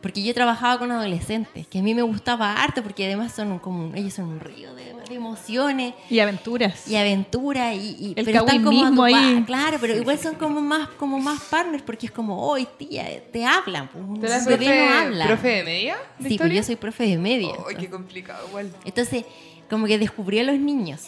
[0.00, 3.58] Porque yo trabajaba con adolescentes, que a mí me gustaba harto, porque además son un-
[3.58, 6.86] como ellos son un río de, de emociones Y aventuras.
[6.88, 9.42] y aventura y, y- El pero están como mismo ahí.
[9.46, 13.44] claro pero igual son como más como más partners porque es como hoy tía te
[13.44, 15.94] hablan pues, un ¿Tú eras bebé profe, no habla profe de media?
[15.94, 16.54] ¿De sí pues historia?
[16.56, 18.70] yo soy profe de media Ay, qué complicado, igual.
[18.84, 19.24] entonces
[19.68, 21.06] como que descubrí a los niños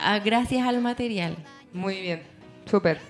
[0.00, 1.36] ah, gracias al material
[1.72, 2.22] Muy bien.
[2.70, 3.00] Súper.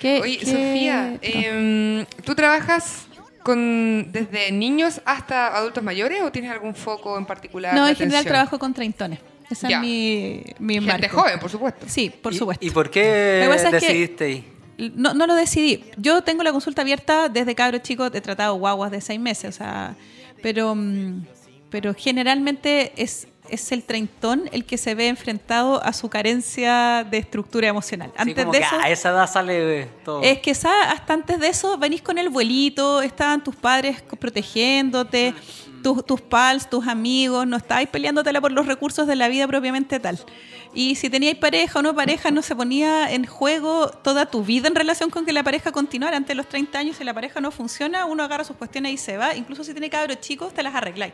[0.00, 3.06] ¿Qué- Oye, qué- Sofía, em, ¿tú trabajas
[3.44, 7.74] con desde niños hasta adultos mayores o tienes algún foco en particular?
[7.74, 8.32] No, de en general atención?
[8.34, 9.20] trabajo con treintones.
[9.48, 9.76] Esa Ya.
[9.76, 11.20] es mi, mi Gente marco.
[11.20, 11.86] joven, por supuesto.
[11.88, 12.66] Sí, por ¿Y- supuesto.
[12.66, 14.44] ¿Y por qué decidiste ir?
[14.96, 15.84] No, no lo decidí.
[15.98, 19.58] Yo tengo la consulta abierta desde cabro chico, he tratado guaguas de seis meses, o
[19.58, 19.94] sea,
[20.42, 21.26] pero, mm,
[21.70, 27.18] pero generalmente es, es el treintón el que se ve enfrentado a su carencia de
[27.18, 28.12] estructura emocional.
[28.16, 30.22] Antes como de que eso, a esa edad sale eh, todo.
[30.22, 35.34] es que hasta antes de eso venís con el vuelito, estaban tus padres protegiéndote,
[35.82, 40.00] tus, tus pals, tus amigos, no estabais peleándotela por los recursos de la vida propiamente
[40.00, 40.18] tal.
[40.74, 44.66] Y si teníais pareja o no pareja, no se ponía en juego toda tu vida
[44.66, 46.16] en relación con que la pareja continuara.
[46.16, 48.96] Antes de los 30 años, si la pareja no funciona, uno agarra sus cuestiones y
[48.96, 49.36] se va.
[49.36, 51.12] Incluso si tiene cabros chicos, te las arregláis.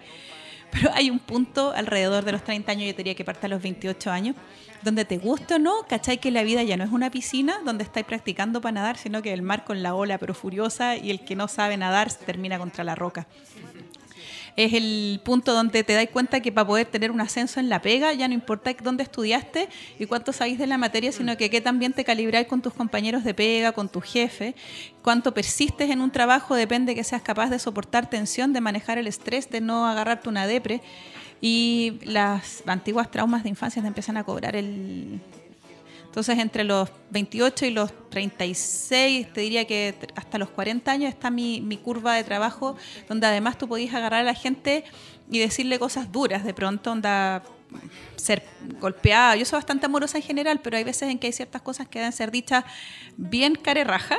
[0.71, 3.63] Pero hay un punto alrededor de los 30 años, yo diría que parte a los
[3.63, 4.37] 28 años,
[4.83, 6.19] donde te guste o no, ¿cachai?
[6.19, 9.33] Que la vida ya no es una piscina donde estáis practicando para nadar, sino que
[9.33, 12.59] el mar con la ola pero furiosa y el que no sabe nadar se termina
[12.59, 13.27] contra la roca.
[14.57, 17.81] Es el punto donde te das cuenta que para poder tener un ascenso en la
[17.83, 21.61] pega ya no importa dónde estudiaste y cuánto sabéis de la materia, sino que qué
[21.61, 24.55] también te calibráis con tus compañeros de pega, con tu jefe,
[25.03, 29.07] cuánto persistes en un trabajo depende que seas capaz de soportar tensión, de manejar el
[29.07, 30.83] estrés, de no agarrarte una depre.
[31.43, 35.21] Y las antiguas traumas de infancia te empiezan a cobrar el,
[36.11, 41.31] entonces, entre los 28 y los 36, te diría que hasta los 40 años está
[41.31, 42.75] mi, mi curva de trabajo,
[43.09, 44.83] donde además tú podías agarrar a la gente
[45.31, 47.45] y decirle cosas duras de pronto, onda
[48.17, 48.43] ser
[48.81, 49.37] golpeada.
[49.37, 52.01] Yo soy bastante amorosa en general, pero hay veces en que hay ciertas cosas que
[52.01, 52.65] deben ser dichas
[53.17, 54.19] bien carerraja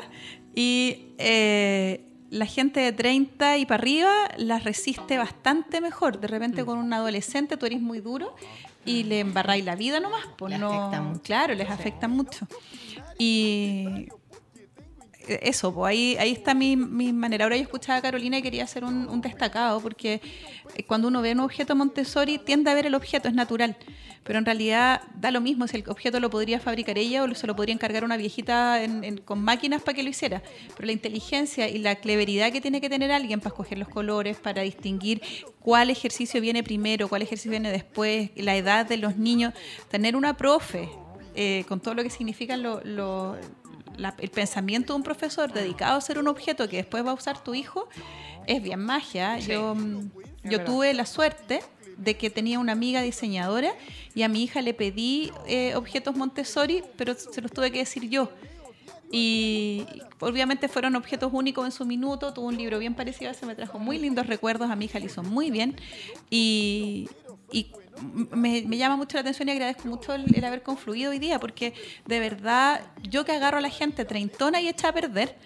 [0.56, 6.20] y eh, la gente de 30 y para arriba las resiste bastante mejor.
[6.20, 8.34] De repente con un adolescente tú eres muy duro
[8.86, 10.26] y le embarráis la vida nomás.
[10.38, 11.22] Pues Le no, afecta mucho.
[11.24, 12.48] Claro, les afecta mucho.
[13.18, 14.08] Y
[15.28, 17.46] eso, pues ahí, ahí está mi, mi manera.
[17.46, 20.22] Ahora yo escuchaba a Carolina y quería hacer un, un destacado, porque
[20.76, 23.78] eh, cuando uno ve un objeto Montessori tiende a ver el objeto, es natural.
[24.24, 27.48] Pero en realidad da lo mismo si el objeto lo podría fabricar ella o se
[27.48, 30.44] lo podría encargar una viejita en- en- con máquinas para que lo hiciera.
[30.76, 34.38] Pero la inteligencia y la cleveridad que tiene que tener alguien para escoger los colores,
[34.38, 35.22] para distinguir
[35.60, 39.54] cuál ejercicio viene primero, cuál ejercicio viene después, la edad de los niños,
[39.90, 40.88] tener una profe
[41.34, 43.38] eh, con todo lo que significa lo- lo-
[43.98, 47.14] la- el pensamiento de un profesor dedicado a hacer un objeto que después va a
[47.14, 47.88] usar tu hijo,
[48.48, 49.40] es bien magia.
[49.40, 50.66] Sí, yo mm, es yo verdad.
[50.66, 51.62] tuve la suerte
[51.98, 53.74] de que tenía una amiga diseñadora
[54.16, 58.10] y a mi hija le pedí eh, objetos Montessori, pero se los tuve que decir
[58.10, 58.30] yo.
[59.14, 59.86] Y
[60.22, 63.78] obviamente fueron objetos únicos en su minuto, tuvo un libro bien parecido, se me trajo
[63.78, 65.76] muy lindos recuerdos, a mi hija le hizo muy bien.
[66.30, 67.10] Y,
[67.52, 67.68] y
[68.32, 71.74] me, llama mucho la atención y agradezco mucho el, haber confluido hoy día, porque
[72.06, 75.38] de verdad, yo que agarro a la gente treintona y echa a perder,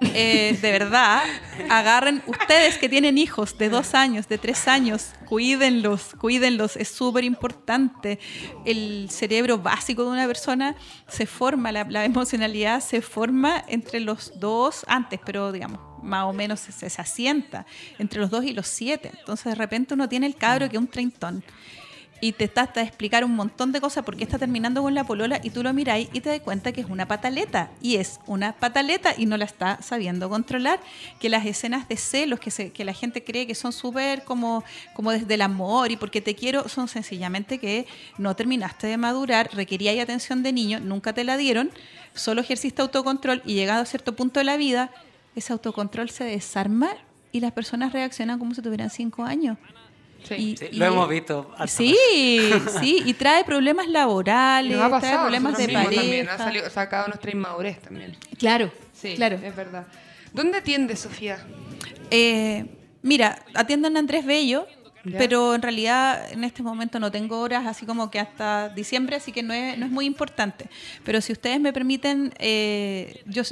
[0.00, 1.24] eh, de verdad,
[1.68, 7.24] agarren, ustedes que tienen hijos de dos años, de tres años, cuídenlos, cuídenlos, es súper
[7.24, 8.20] importante.
[8.64, 10.76] El cerebro básico de una persona
[11.08, 16.60] se forma, la, emocionalidad se forma entre los dos, antes, pero digamos, más o menos
[16.60, 17.66] se, asienta
[17.98, 19.10] entre los dos y los siete.
[19.18, 21.42] Entonces de repente uno tiene el cabro que un treintón
[22.20, 25.40] y te está a explicar un montón de cosas porque está terminando con la polola
[25.42, 27.70] y tú lo miráis y te das cuenta que es una pataleta.
[27.80, 30.80] Y es una pataleta y no la está sabiendo controlar.
[31.20, 34.64] Que las escenas de celos que, se, que la gente cree que son súper como,
[34.94, 39.50] como desde el amor y porque te quiero son sencillamente que no terminaste de madurar
[39.54, 41.70] requería atención de niño nunca te la dieron
[42.14, 44.90] solo ejerciste autocontrol y llegado a cierto punto de la vida
[45.34, 46.90] ese autocontrol se desarma
[47.32, 49.58] y las personas reaccionan como si tuvieran cinco años
[50.24, 51.50] Sí, y, sí, lo y, hemos visto.
[51.66, 51.96] Sí,
[52.80, 56.00] sí, y trae problemas laborales, pasado, trae problemas de pareja.
[56.02, 58.16] También, ha salido, sacado nuestra inmadurez también.
[58.38, 59.38] Claro, sí, claro.
[59.42, 59.86] es verdad.
[60.32, 61.38] ¿Dónde atiende Sofía?
[62.10, 62.66] Eh,
[63.02, 64.66] mira, atiendo en Andrés Bello,
[65.04, 65.18] ¿Ya?
[65.18, 69.32] pero en realidad en este momento no tengo horas, así como que hasta diciembre, así
[69.32, 70.68] que no es, no es muy importante.
[71.04, 73.42] Pero si ustedes me permiten, eh, yo,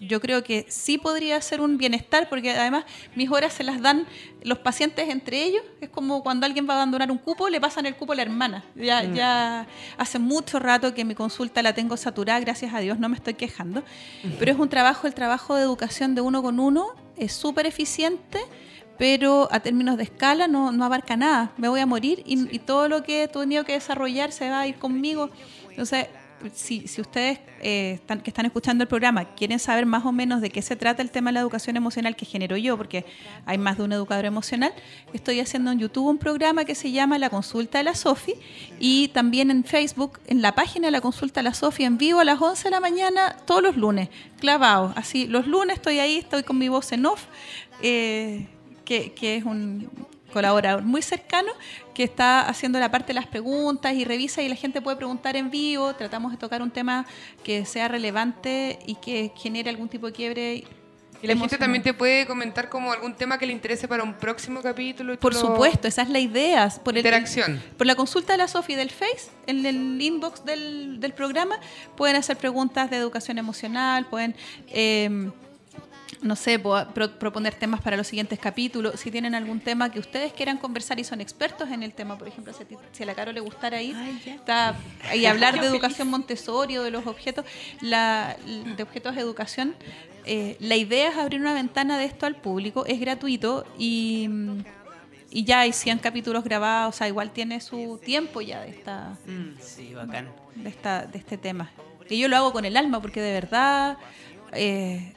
[0.00, 4.06] yo creo que sí podría ser un bienestar, porque además mis horas se las dan
[4.42, 5.62] los pacientes entre ellos.
[5.80, 8.22] Es como cuando alguien va a abandonar un cupo, le pasan el cupo a la
[8.22, 8.64] hermana.
[8.74, 9.14] Ya, mm.
[9.14, 13.16] ya hace mucho rato que mi consulta la tengo saturada, gracias a Dios, no me
[13.16, 13.80] estoy quejando.
[13.80, 14.32] Mm.
[14.38, 18.40] Pero es un trabajo, el trabajo de educación de uno con uno, es súper eficiente
[18.98, 21.52] pero a términos de escala no, no, abarca nada.
[21.56, 22.48] Me voy a morir y, sí.
[22.52, 25.30] y, todo lo que he tenido que desarrollar se va a ir conmigo.
[25.68, 26.06] Entonces,
[26.52, 30.40] si, si ustedes eh, están, que están escuchando el programa quieren saber más o menos
[30.40, 33.06] de qué se trata el tema de la educación emocional que genero yo, porque
[33.46, 34.72] hay más de un educador emocional,
[35.12, 38.34] estoy haciendo en YouTube un programa que se llama La Consulta de la Sofi
[38.78, 42.20] y también en Facebook, en la página de La Consulta de la Sofi, en vivo
[42.20, 44.92] a las 11 de la mañana, todos los lunes, clavados.
[44.96, 47.26] Así, los lunes estoy ahí, estoy con mi voz en off.
[47.80, 48.46] Eh,
[48.84, 49.90] que, que, es un
[50.32, 51.52] colaborador muy cercano
[51.94, 55.36] que está haciendo la parte de las preguntas y revisa y la gente puede preguntar
[55.36, 55.94] en vivo.
[55.94, 57.06] Tratamos de tocar un tema
[57.42, 60.64] que sea relevante y que genere algún tipo de quiebre.
[61.22, 64.12] Y la gente también te puede comentar como algún tema que le interese para un
[64.12, 65.18] próximo capítulo.
[65.18, 66.68] Por supuesto, esa es la idea.
[66.82, 67.52] Por Interacción.
[67.52, 71.58] El, por la consulta de la Sofi del Face, en el inbox del, del, programa,
[71.96, 74.34] pueden hacer preguntas de educación emocional, pueden...
[74.68, 75.30] Eh,
[76.24, 76.86] no sé, pro,
[77.18, 78.98] proponer temas para los siguientes capítulos.
[78.98, 82.26] Si tienen algún tema que ustedes quieran conversar y son expertos en el tema, por
[82.26, 84.74] ejemplo, si, si a la Caro le gustara ahí, Ay, está,
[85.14, 87.44] y hablar de educación Montessori o de los objetos,
[87.82, 88.36] la,
[88.76, 89.74] de objetos de educación,
[90.24, 94.30] eh, la idea es abrir una ventana de esto al público, es gratuito y,
[95.30, 99.18] y ya hay 100 capítulos grabados, o sea, igual tiene su tiempo ya de esta,
[99.26, 100.32] mm, sí, bacán.
[100.54, 101.70] De, esta, de este tema.
[102.08, 103.98] Que yo lo hago con el alma porque de verdad...
[104.52, 105.12] Eh,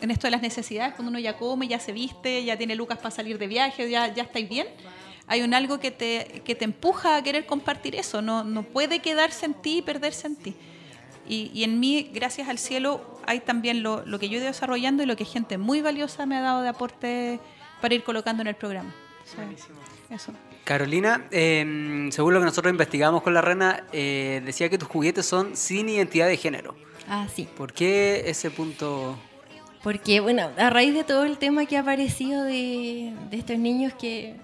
[0.00, 2.98] en esto de las necesidades, cuando uno ya come, ya se viste, ya tiene lucas
[2.98, 4.66] para salir de viaje, ya, ya estáis bien,
[5.26, 9.00] hay un algo que te, que te empuja a querer compartir eso, no, no puede
[9.00, 10.54] quedarse en ti y perderse en ti.
[11.28, 14.46] Y, y en mí, gracias al cielo, hay también lo, lo, que yo he ido
[14.46, 17.40] desarrollando y lo que gente muy valiosa me ha dado de aporte
[17.80, 18.94] para ir colocando en el programa.
[20.08, 20.32] Eso.
[20.62, 25.26] Carolina, eh, según lo que nosotros investigamos con la Rena, eh, decía que tus juguetes
[25.26, 26.76] son sin identidad de género.
[27.08, 27.48] Ah, sí.
[27.56, 29.18] ¿Por qué ese punto?
[29.86, 33.92] Porque, bueno, a raíz de todo el tema que ha aparecido de, de estos niños
[33.92, 34.34] que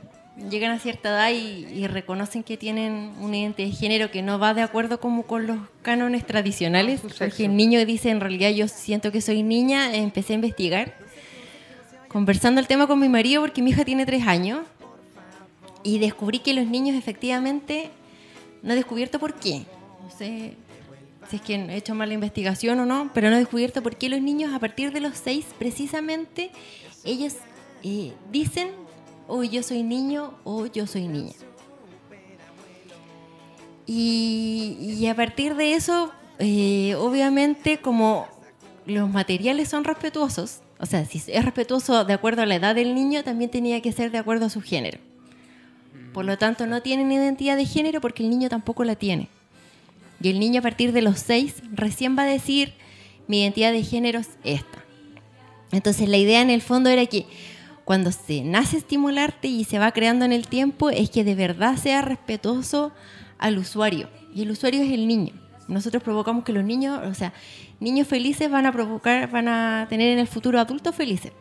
[0.49, 4.39] llegan a cierta edad y, y, reconocen que tienen una identidad de género que no
[4.39, 8.69] va de acuerdo como con los cánones tradicionales, porque el niño dice, en realidad yo
[8.69, 10.95] siento que soy niña, empecé a investigar,
[12.07, 14.61] conversando el tema con mi marido, porque mi hija tiene tres años,
[15.83, 17.91] y descubrí que los niños efectivamente,
[18.63, 19.65] no he descubierto por qué,
[20.05, 20.55] no sé,
[21.37, 24.09] es que he hecho mal la investigación o no, pero no he descubierto por qué
[24.09, 26.51] los niños a partir de los seis, precisamente,
[27.05, 27.35] ellos
[27.83, 28.71] eh, dicen,
[29.27, 31.35] o oh, yo soy niño o yo soy niña.
[33.87, 38.27] Y, y a partir de eso, eh, obviamente, como
[38.87, 42.95] los materiales son respetuosos, o sea, si es respetuoso de acuerdo a la edad del
[42.95, 44.99] niño, también tenía que ser de acuerdo a su género.
[46.13, 49.29] Por lo tanto, no tienen identidad de género porque el niño tampoco la tiene.
[50.23, 52.75] Y el niño a partir de los seis recién va a decir,
[53.27, 54.85] mi identidad de género es esta.
[55.73, 57.27] Entonces la idea en el fondo era que
[57.85, 61.77] cuando se nace estimularte y se va creando en el tiempo, es que de verdad
[61.77, 62.93] sea respetuoso
[63.39, 64.09] al usuario.
[64.35, 65.35] Y el usuario es el niño.
[65.67, 67.33] Nosotros provocamos que los niños, o sea,
[67.81, 71.33] niños felices van a provocar, van a tener en el futuro adultos felices.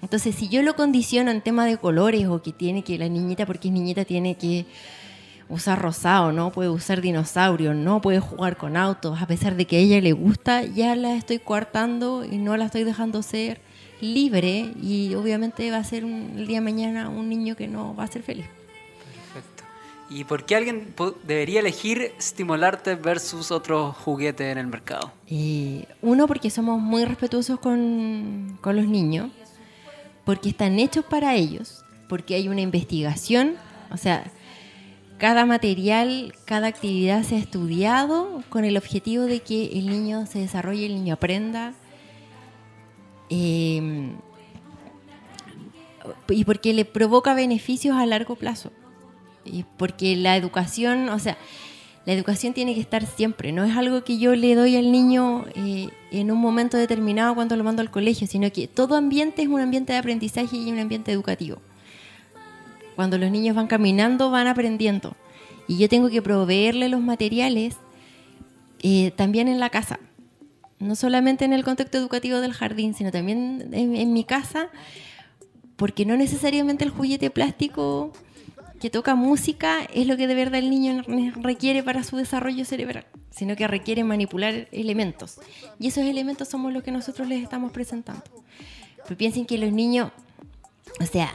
[0.00, 3.46] Entonces, si yo lo condiciono en tema de colores o que tiene que la niñita,
[3.46, 4.66] porque es niñita, tiene que
[5.52, 9.76] usar rosado, no puede usar dinosaurio, no puede jugar con autos, a pesar de que
[9.76, 13.60] a ella le gusta, ya la estoy coartando y no la estoy dejando ser
[14.00, 17.94] libre y obviamente va a ser un- el día de mañana un niño que no
[17.94, 18.46] va a ser feliz.
[19.32, 19.62] Perfecto.
[20.10, 20.94] ¿Y por qué alguien
[21.24, 25.12] debería elegir estimularte versus otros juguetes en el mercado?
[25.28, 29.30] Eh, uno, porque somos muy respetuosos con, con los niños,
[30.24, 33.54] porque están hechos para ellos, porque hay una investigación,
[33.90, 34.24] o sea,
[35.22, 40.40] cada material, cada actividad se ha estudiado con el objetivo de que el niño se
[40.40, 41.74] desarrolle, el niño aprenda.
[43.30, 44.10] eh,
[46.28, 48.72] y porque le provoca beneficios a largo plazo.
[49.44, 51.38] Y porque la educación, o sea,
[52.04, 55.44] la educación tiene que estar siempre, no es algo que yo le doy al niño
[55.54, 59.48] eh, en un momento determinado cuando lo mando al colegio, sino que todo ambiente es
[59.48, 61.62] un ambiente de aprendizaje y un ambiente educativo.
[62.96, 65.16] Cuando los niños van caminando, van aprendiendo.
[65.68, 67.76] Y yo tengo que proveerle los materiales
[68.82, 69.98] eh, también en la casa.
[70.78, 74.68] No solamente en el contexto educativo del jardín, sino también en, en mi casa,
[75.76, 78.12] porque no necesariamente el juguete plástico
[78.82, 81.04] que toca música es lo que de verdad el niño
[81.40, 85.38] requiere para su desarrollo cerebral, sino que requiere manipular elementos.
[85.78, 88.24] Y esos elementos somos los que nosotros les estamos presentando.
[89.04, 90.10] Pero piensen que los niños,
[91.00, 91.32] o sea,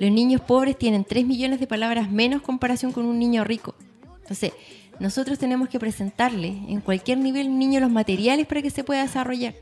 [0.00, 3.74] los niños pobres tienen 3 millones de palabras menos comparación con un niño rico.
[4.20, 4.52] Entonces,
[5.00, 9.54] nosotros tenemos que presentarle en cualquier nivel niño los materiales para que se pueda desarrollar.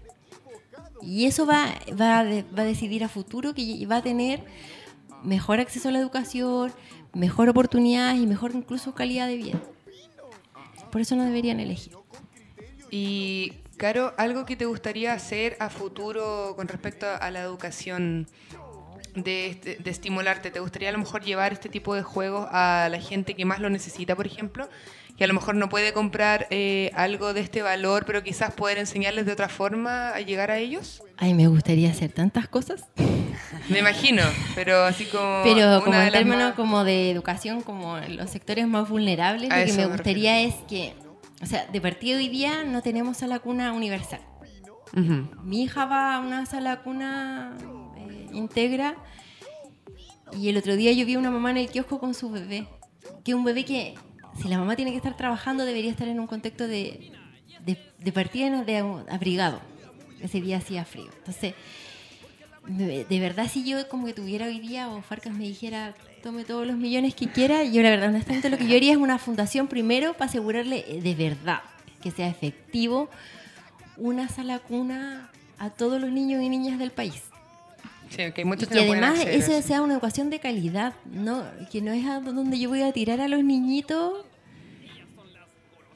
[1.02, 4.44] Y eso va, va, va a decidir a futuro que va a tener
[5.22, 6.72] mejor acceso a la educación,
[7.12, 9.60] mejor oportunidades y mejor incluso calidad de vida.
[10.90, 11.92] Por eso no deberían elegir.
[12.90, 18.26] Y, Caro, ¿algo que te gustaría hacer a futuro con respecto a la educación
[19.16, 20.50] de, este- de estimularte?
[20.52, 23.58] ¿Te gustaría a lo mejor llevar este tipo de juegos a la gente que más
[23.60, 24.68] lo necesita, por ejemplo?
[25.16, 28.76] Que a lo mejor no puede comprar eh, algo de este valor, pero quizás poder
[28.78, 31.02] enseñarles de otra forma a llegar a ellos.
[31.16, 32.84] Ay, me gustaría hacer tantas cosas.
[33.70, 34.22] Me imagino,
[34.54, 35.40] pero así como...
[35.42, 39.60] Pero como en términos más- como de educación, como en los sectores más vulnerables, A
[39.60, 40.94] lo que me me gustaría es que,
[41.42, 44.20] o sea, de partida hoy día no tenemos sala cuna universal.
[44.96, 45.28] Ujú.
[45.42, 47.54] Mi hija va a una sala cuna
[48.32, 48.96] integra
[50.32, 52.66] y el otro día yo vi a una mamá en el kiosco con su bebé.
[53.24, 53.94] Que un bebé que,
[54.40, 57.12] si la mamá tiene que estar trabajando, debería estar en un contexto de,
[57.64, 59.60] de, de partida de abrigado.
[60.20, 61.08] Ese día hacía frío.
[61.18, 61.54] Entonces,
[62.66, 66.44] de de verdad, si yo como que tuviera hoy día o Farcas me dijera tome
[66.44, 69.18] todos los millones que quiera, yo la verdad, honestamente, lo que yo haría es una
[69.18, 71.60] fundación primero para asegurarle eh, de verdad
[72.02, 73.08] que sea efectivo
[73.96, 77.22] una sala cuna a todos los niños y niñas del país.
[78.10, 79.66] Sí, que muchos Y que además acceder a eso eso.
[79.68, 83.20] sea una educación de calidad, no que no es a donde yo voy a tirar
[83.20, 84.24] a los niñitos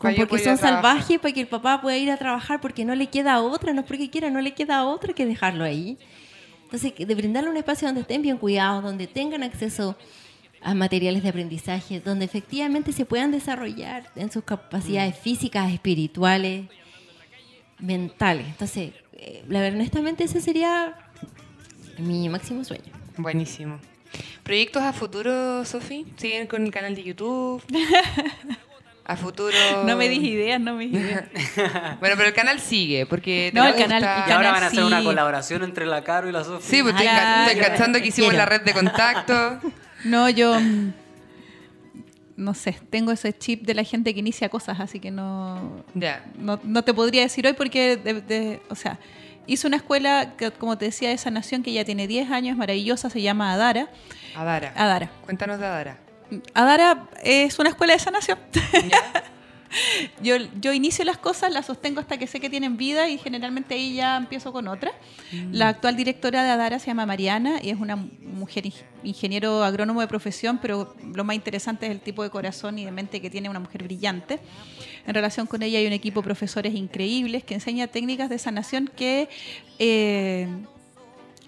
[0.03, 3.09] yo porque son salvajes para que el papá pueda ir a trabajar porque no le
[3.09, 5.99] queda otra, no es porque quiera, no le queda otra que dejarlo ahí.
[6.65, 9.97] Entonces, de brindarle un espacio donde estén bien cuidados, donde tengan acceso
[10.63, 15.23] a materiales de aprendizaje, donde efectivamente se puedan desarrollar en sus capacidades Mm.
[15.23, 16.67] físicas, espirituales,
[17.79, 18.47] mentales.
[18.47, 20.95] Entonces, eh, la verdad, honestamente, ese sería
[22.01, 22.93] mi máximo sueño.
[23.17, 23.79] Buenísimo.
[24.43, 26.07] ¿Proyectos a futuro, Sofi?
[26.17, 27.63] ¿Siguen con el canal de YouTube?
[29.05, 29.57] A futuro...
[29.87, 31.25] No me dis ideas, no me dis ideas.
[32.01, 33.51] Bueno, pero el canal sigue, porque...
[33.53, 34.85] No, el canal- el Y ahora canal van a hacer sí.
[34.87, 36.61] una colaboración entre la Caro y la Sofía.
[36.71, 38.45] Sí, pues estoy, Ah, estoy cachando que hicimos Quiero.
[38.45, 39.61] la red de contacto.
[40.05, 40.93] No, yo mm,
[42.37, 46.25] no sé, tengo ese chip de la gente que inicia cosas, así que no, Ya.
[46.39, 48.99] no, no te podría decir hoy porque, de- de- o sea,
[49.47, 53.11] hice una escuela, que, como te decía, de sanación que ya tiene 10 años, maravillosa,
[53.11, 53.89] se llama Adara.
[54.35, 54.73] Adara.
[54.77, 55.11] Adara.
[55.25, 55.99] Cuéntanos de Adara.
[56.55, 58.39] Adara es una escuela de sanación.
[58.53, 59.25] ¿Ya?
[60.23, 63.75] Yo, yo inicio las cosas, las sostengo hasta que sé que tienen vida y generalmente
[63.75, 64.91] ahí ya empiezo con otra.
[65.53, 70.01] La actual directora de Adara se llama Mariana y es una mujer ing- ingeniero agrónomo
[70.01, 73.31] de profesión, pero lo más interesante es el tipo de corazón y de mente que
[73.31, 74.41] tiene una mujer brillante.
[75.07, 78.91] En relación con ella hay un equipo de profesores increíbles que enseña técnicas de sanación
[78.97, 79.29] que...
[79.79, 80.49] eh,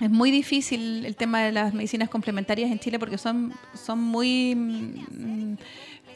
[0.00, 4.52] es muy difícil el tema de las medicinas complementarias en Chile porque son, son muy
[4.56, 5.56] mm,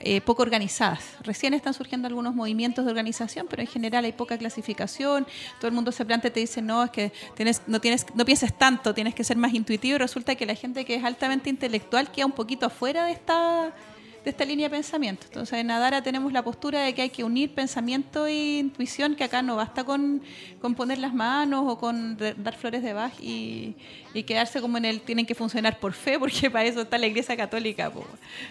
[0.09, 1.00] eh, poco organizadas.
[1.24, 5.26] Recién están surgiendo algunos movimientos de organización, pero en general hay poca clasificación.
[5.59, 8.24] Todo el mundo se plantea y te dice, no, es que tienes, no, tienes, no
[8.24, 9.96] pienses tanto, tienes que ser más intuitivo.
[9.96, 13.74] Y resulta que la gente que es altamente intelectual queda un poquito afuera de esta
[14.27, 15.24] de esta línea de pensamiento.
[15.27, 19.22] Entonces, en Adara tenemos la postura de que hay que unir pensamiento e intuición, que
[19.22, 20.20] acá no basta con,
[20.61, 23.77] con poner las manos o con dar flores de Bach y,
[24.14, 27.07] y, quedarse como en el tienen que funcionar por fe, porque para eso está la
[27.07, 27.93] iglesia católica.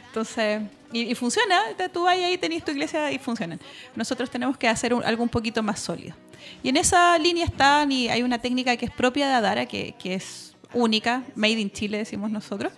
[0.07, 0.61] Entonces,
[0.93, 1.59] y, funciona,
[1.91, 3.59] tú vas ahí, tenés tu iglesia y funcionan.
[3.97, 6.15] Nosotros tenemos que hacer algo un poquito más sólido.
[6.63, 9.93] Y en esa línea están, y hay una técnica que es propia de Adara, que,
[9.99, 12.71] que es única, made in Chile decimos nosotros,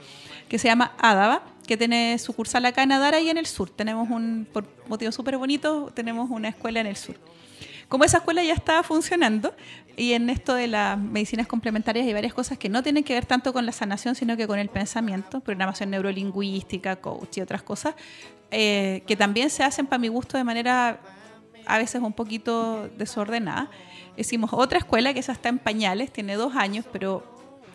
[0.50, 3.70] que se llama Adaba que tiene sucursal acá en Adara y en el sur.
[3.70, 7.16] Tenemos un, por motivo súper bonito, tenemos una escuela en el sur.
[7.88, 9.54] Como esa escuela ya está funcionando
[9.96, 13.26] y en esto de las medicinas complementarias hay varias cosas que no tienen que ver
[13.26, 17.96] tanto con la sanación, sino que con el pensamiento, programación neurolingüística, coach y otras cosas,
[18.52, 21.00] eh, que también se hacen para mi gusto de manera
[21.66, 23.70] a veces un poquito desordenada.
[24.18, 27.24] Hicimos otra escuela que esa está en pañales, tiene dos años, pero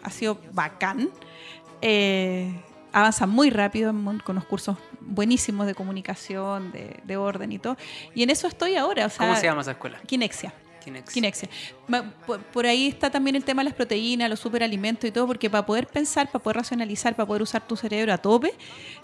[0.03, 1.11] ha sido bacán.
[1.81, 2.53] Eh,
[2.93, 3.93] avanza muy rápido
[4.25, 7.77] con los cursos buenísimos de comunicación, de, orden y todo.
[8.15, 9.09] Y en eso estoy ahora.
[9.17, 9.99] ¿Cómo se llama esa escuela?
[10.07, 10.53] Kinexia.
[11.13, 11.49] Kinexia.
[12.53, 15.65] Por, ahí está también el tema de las proteínas, los superalimentos y todo, porque para
[15.65, 18.53] poder pensar, para poder racionalizar, para poder usar tu cerebro a tope,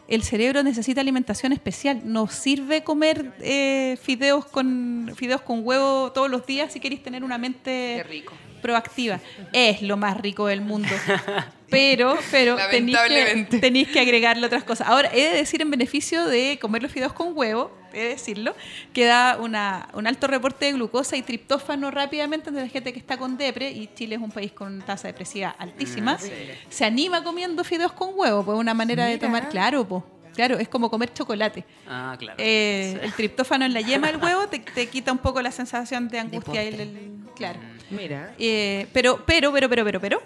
[0.09, 2.01] el cerebro necesita alimentación especial.
[2.05, 7.23] No sirve comer eh, fideos, con, fideos con huevo todos los días si queréis tener
[7.23, 8.25] una mente
[8.61, 9.21] proactiva.
[9.53, 10.89] Es lo más rico del mundo.
[11.71, 14.89] pero, pero tenéis que, que agregarle otras cosas.
[14.89, 18.55] Ahora, he de decir en beneficio de comer los fideos con huevo, he de decirlo,
[18.93, 22.99] que da una, un alto reporte de glucosa y triptófano rápidamente entre la gente que
[22.99, 27.23] está con depre, y Chile es un país con tasa depresiva altísima, mm, se anima
[27.23, 30.03] comiendo fideos con huevo, pues una manera de tomar, claro, pues.
[30.35, 31.65] Claro, es como comer chocolate.
[31.89, 32.37] Ah, claro.
[32.39, 36.21] Eh, el triptófano en la yema del huevo te, quita un poco la sensación de
[36.21, 36.63] angustia.
[36.63, 37.59] el, claro.
[37.59, 37.95] Mm.
[37.97, 38.35] Mira.
[38.39, 40.23] Eh, pero, pero, pero, pero, pero, pero,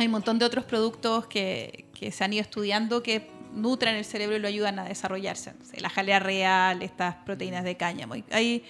[0.00, 4.36] hay un montón de otros productos que, se han ido estudiando que nutren el cerebro
[4.36, 5.54] y lo ayudan a desarrollarse.
[5.78, 8.14] la jalea real, estas proteínas de cáñamo.
[8.30, 8.64] Hay,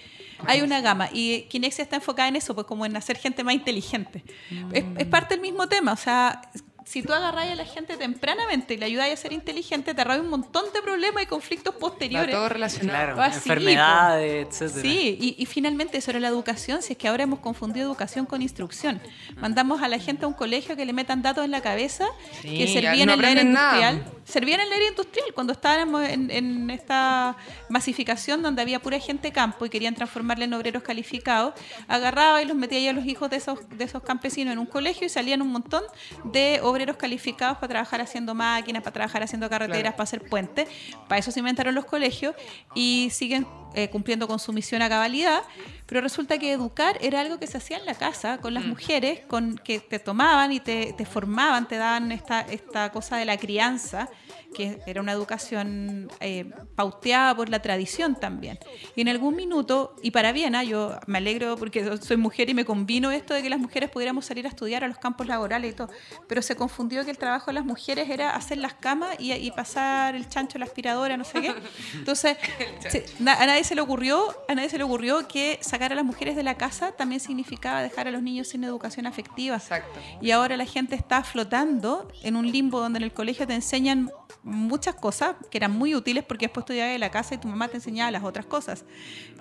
[0.45, 1.09] hay una gama.
[1.13, 4.23] Y Kinexia está enfocada en eso, pues como en hacer gente más inteligente.
[4.71, 5.93] Es, es, parte del mismo tema.
[5.93, 6.41] O sea,
[6.89, 10.23] si tú agarras a la gente tempranamente y le ayudas a ser inteligente, te arreglas
[10.23, 12.33] un montón de problemas y conflictos posteriores.
[12.33, 13.13] todo relacionado.
[13.13, 14.81] Claro, enfermedades, etc.
[14.81, 18.99] Sí, y, finalmente sobre la educación, si es que ahora hemos confundido educación con instrucción.
[19.37, 22.07] Mandamos a la gente a un colegio que le metan datos en la cabeza
[22.41, 24.05] que servían en la era industrial.
[24.25, 27.37] Servían en la era industrial cuando estábamos en, esta
[27.69, 31.53] masificación donde había pura gente campo y querían transformarle en obreros calificados.
[31.87, 34.65] Agarraba y los metía ya a los hijos de esos, de esos campesinos en un
[34.65, 35.83] colegio y salían un montón
[36.23, 40.67] de obreros calificados para trabajar haciendo máquinas, para trabajar haciendo carreteras, para hacer puentes.
[41.07, 42.35] Para eso se inventaron los colegios
[42.75, 45.43] y siguen eh, cumpliendo con su misión a cabalidad.
[45.85, 48.69] Pero resulta que educar era algo que se hacía en la casa con las mm.
[48.69, 53.25] mujeres, con que te tomaban y te, te formaban, te daban esta, esta cosa de
[53.25, 54.09] la crianza
[54.53, 58.59] que era una educación eh, pauteada por la tradición también.
[58.95, 60.63] Y en algún minuto, y para bien, ¿ah?
[60.63, 64.25] yo me alegro porque soy mujer y me convino esto de que las mujeres pudiéramos
[64.25, 65.89] salir a estudiar a los campos laborales y todo,
[66.27, 70.15] pero se confundió que el trabajo de las mujeres era hacer las camas y, pasar
[70.15, 71.55] el chancho, la aspiradora, no sé qué.
[71.95, 72.37] Entonces,
[73.19, 76.35] a nadie se le ocurrió, a nadie se le ocurrió que sacar a las mujeres
[76.35, 79.57] de la casa también significaba dejar a los niños sin educación afectiva.
[79.57, 79.99] Exacto.
[80.21, 84.11] Y ahora la gente está flotando en un limbo donde en el colegio te enseñan
[84.49, 87.47] muchas cosas que eran muy útiles porque después tú llegas a la casa y tu
[87.47, 88.85] mamá te enseñaba las otras cosas.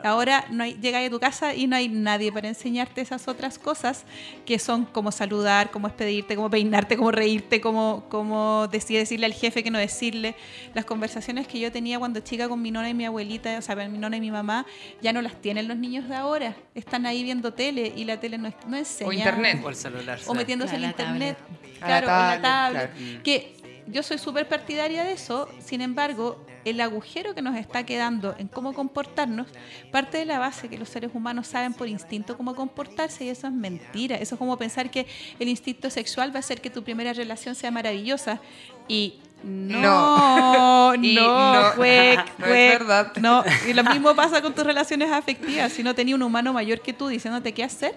[0.04, 3.58] Ahora no hay, llegas a tu casa y no hay nadie para enseñarte esas otras
[3.58, 4.04] cosas
[4.46, 9.62] que son como saludar, como despedirte, como peinarte, como reírte, como, como decirle al jefe
[9.62, 10.36] que no decirle.
[10.74, 13.74] Las conversaciones que yo tenía cuando chica con mi nona y mi abuelita, o sea,
[13.76, 14.66] mi nona y mi mamá,
[15.00, 16.56] ya no las tienen los niños de ahora.
[16.74, 19.08] Están ahí viendo tele y la tele no, no enseña.
[19.08, 19.60] O internet.
[19.64, 20.18] O el celular.
[20.26, 21.38] O metiéndose en internet.
[21.78, 23.22] Claro, la tablet.
[23.22, 23.57] Que
[23.90, 28.48] yo soy súper partidaria de eso, sin embargo, el agujero que nos está quedando en
[28.48, 29.46] cómo comportarnos
[29.90, 33.46] parte de la base que los seres humanos saben por instinto cómo comportarse y eso
[33.46, 34.16] es mentira.
[34.16, 35.06] Eso es como pensar que
[35.38, 38.40] el instinto sexual va a hacer que tu primera relación sea maravillosa
[38.86, 43.12] y no, no, no, no, es verdad.
[43.16, 45.72] No, y lo mismo pasa con tus relaciones afectivas.
[45.72, 47.94] Si no tenía un humano mayor que tú diciéndote qué hacer,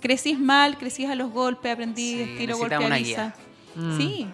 [0.00, 3.34] crecís mal, crecís a los golpes, aprendí estilo golpe a
[3.96, 4.26] Sí.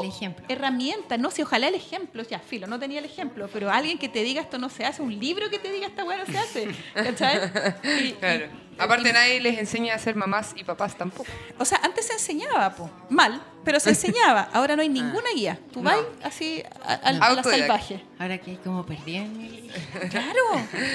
[0.00, 0.44] El ejemplo.
[0.48, 4.08] herramientas, no sé, ojalá el ejemplo, ya, filo, no tenía el ejemplo, pero alguien que
[4.08, 6.38] te diga esto no se hace, un libro que te diga esta weá no se
[6.38, 7.38] hace, ¿cachai?
[7.82, 8.46] Y- y- Claro.
[8.78, 11.30] Aparte nadie les enseña a ser mamás y papás tampoco.
[11.58, 15.58] o sea, antes se enseñaba, po, mal, pero se enseñaba, ahora no hay ninguna guía,
[15.72, 15.90] tú No.
[15.90, 18.02] vas así a, a- a la salvaje.
[18.18, 19.70] Ahora que hay como el-
[20.10, 20.40] Claro,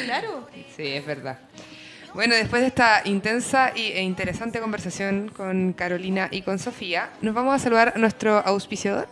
[0.06, 0.48] claro.
[0.76, 1.40] Sí, es verdad.
[2.18, 7.54] Bueno, después de esta intensa e interesante conversación con Carolina y con Sofía, nos vamos
[7.54, 9.08] a saludar a nuestro auspiciador,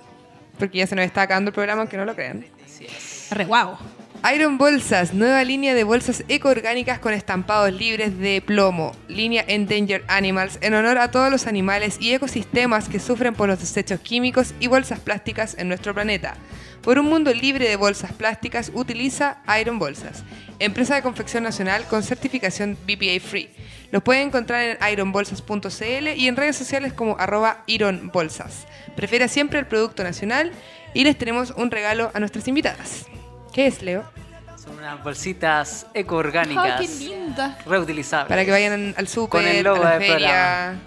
[0.57, 2.43] porque ya se nos está acabando el programa, aunque no lo crean.
[2.65, 3.27] Así es.
[3.29, 3.77] Re guau.
[4.33, 8.95] Iron Bolsas, nueva línea de bolsas ecoorgánicas con estampados libres de plomo.
[9.07, 13.59] Línea Endangered Animals, en honor a todos los animales y ecosistemas que sufren por los
[13.59, 16.37] desechos químicos y bolsas plásticas en nuestro planeta.
[16.81, 20.23] Por un mundo libre de bolsas plásticas, utiliza Iron Bolsas,
[20.57, 23.51] empresa de confección nacional con certificación BPA Free.
[23.91, 28.65] Los pueden encontrar en ironbolsas.cl y en redes sociales como arroba ironbolsas.
[28.95, 30.51] Prefiera siempre el producto nacional
[30.95, 33.05] y les tenemos un regalo a nuestras invitadas.
[33.55, 34.03] ¿Qué es, Leo?
[34.61, 36.81] Son unas bolsitas Ay, ecoorgánicas.
[36.81, 37.57] qué linda.
[37.65, 38.27] reutilizables.
[38.27, 40.15] Para que vayan al súper, Con el logo a la del feria.
[40.17, 40.79] programa.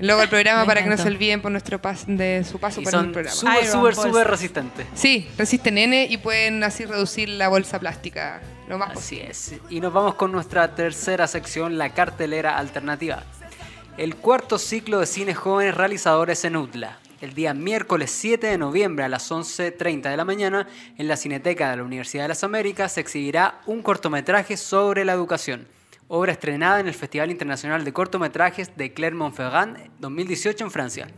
[0.00, 2.58] El logo del programa Me para que no se olviden por nuestro pas de su
[2.58, 3.34] paso Y por el programa.
[3.34, 4.86] súper, súper, súper resistentes.
[4.94, 9.30] Sí, resisten N y pueden así reducir la bolsa plástica lo más Así posible.
[9.30, 9.54] es.
[9.70, 13.22] Y nos vamos con nuestra tercera sección, la cartelera alternativa.
[13.96, 16.98] El cuarto ciclo de cine jóvenes realizadores en UTLA.
[17.20, 20.66] El día miércoles 7 de noviembre a las 11.30 de la mañana,
[20.96, 25.12] en la Cineteca de la Universidad de las Américas, se exhibirá un cortometraje sobre la
[25.12, 25.68] educación.
[26.08, 31.08] Obra estrenada en el Festival Internacional de Cortometrajes de Clermont-Ferrand 2018 en Francia.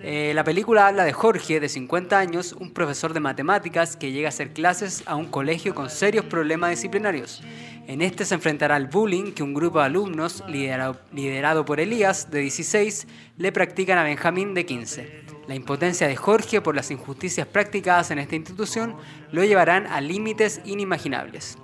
[0.00, 4.26] Eh, la película habla de Jorge, de 50 años, un profesor de matemáticas que llega
[4.26, 7.40] a hacer clases a un colegio con serios problemas disciplinarios.
[7.86, 12.32] En este se enfrentará al bullying que un grupo de alumnos, liderado, liderado por Elías,
[12.32, 13.06] de 16,
[13.38, 15.35] le practican a Benjamín, de 15.
[15.48, 18.96] La impotencia de Jorge por las injusticias practicadas en esta institución
[19.30, 21.58] lo llevarán a límites inimaginables.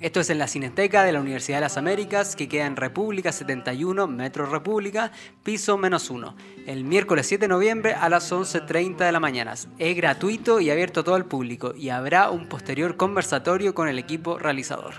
[0.00, 3.32] Esto es en la Cineteca de la Universidad de las Américas, que queda en República
[3.32, 6.34] 71, Metro República, piso menos uno.
[6.66, 9.52] El miércoles 7 de noviembre a las 11.30 de la mañana.
[9.78, 13.98] Es gratuito y abierto a todo el público y habrá un posterior conversatorio con el
[13.98, 14.94] equipo realizador.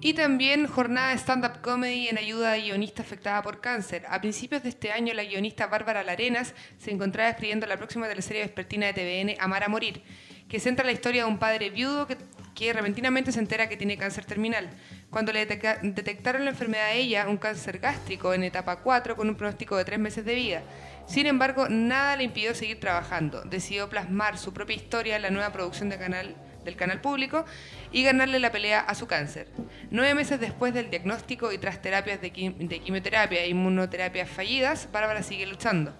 [0.00, 4.04] Y también jornada de stand-up comedy en ayuda a guionista afectada por cáncer.
[4.08, 8.42] A principios de este año, la guionista Bárbara Larenas se encontraba escribiendo la próxima teleserie
[8.42, 10.02] vespertina de TVN, Amar a Morir,
[10.48, 12.16] que centra la historia de un padre viudo que,
[12.60, 14.68] que repentinamente se entera que tiene cáncer terminal.
[15.08, 19.34] Cuando le detectaron la enfermedad a ella, un cáncer gástrico en etapa 4 con un
[19.34, 20.62] pronóstico de tres meses de vida.
[21.06, 23.42] Sin embargo, nada le impidió seguir trabajando.
[23.44, 27.46] Decidió plasmar su propia historia en la nueva producción del canal público
[27.92, 29.48] y ganarle la pelea a su cáncer.
[29.90, 34.86] Nueve meses después del diagnóstico y tras terapias de, quim- de quimioterapia e inmunoterapias fallidas,
[34.92, 35.94] Bárbara sigue luchando.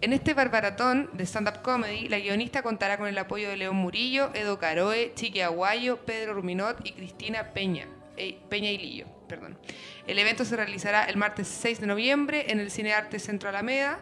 [0.00, 4.30] En este barbaratón de stand-up comedy, la guionista contará con el apoyo de León Murillo,
[4.32, 9.06] Edo Caroe, Chiqui Aguayo, Pedro Ruminot y Cristina Peña, eh, Peña y Lillo.
[9.28, 9.58] Perdón.
[10.06, 13.98] El evento se realizará el martes 6 de noviembre en el Cine Arte Centro Alameda.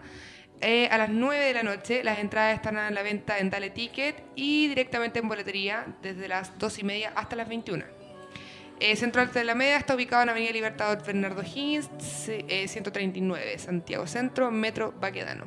[0.61, 3.71] Eh, a las 9 de la noche las entradas están a la venta en Dale
[3.71, 7.85] Ticket y directamente en boletería desde las 2 y media hasta las 21.
[8.79, 13.59] Eh, Centro Arte de la Media está ubicado en Avenida Libertador Bernardo Higgins, eh, 139,
[13.59, 15.47] Santiago Centro, Metro Baquedano.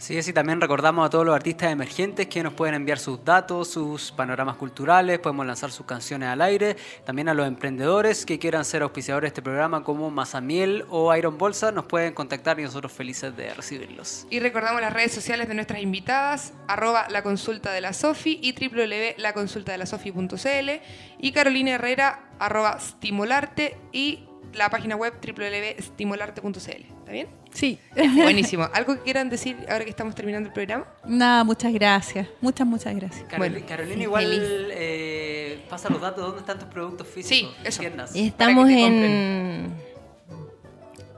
[0.00, 3.22] Así es, y también recordamos a todos los artistas emergentes que nos pueden enviar sus
[3.22, 8.38] datos, sus panoramas culturales, podemos lanzar sus canciones al aire, también a los emprendedores que
[8.38, 12.62] quieran ser auspiciadores de este programa como Mazamiel o Iron Bolsa, nos pueden contactar y
[12.62, 14.26] nosotros felices de recibirlos.
[14.30, 18.54] Y recordamos las redes sociales de nuestras invitadas, arroba la consulta de la Sofi y
[18.54, 20.70] www.laconsultadelasofi.cl
[21.18, 26.50] y Carolina Herrera, arroba stimularte y la página web www.stimularte.cl.
[26.58, 27.28] ¿Está bien?
[27.52, 27.78] Sí.
[28.16, 28.68] Buenísimo.
[28.74, 30.86] ¿Algo que quieran decir ahora que estamos terminando el programa?
[31.04, 32.26] Nada, muchas gracias.
[32.40, 33.24] Muchas, muchas gracias.
[33.28, 34.26] Carol- Bueno, Carolina, igual
[34.72, 37.54] eh, pasa los datos, ¿dónde están tus productos físicos?
[37.54, 37.80] Sí, eso.
[37.80, 38.14] Tiendas.
[38.14, 39.72] Estamos en,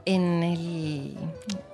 [0.05, 1.17] en el,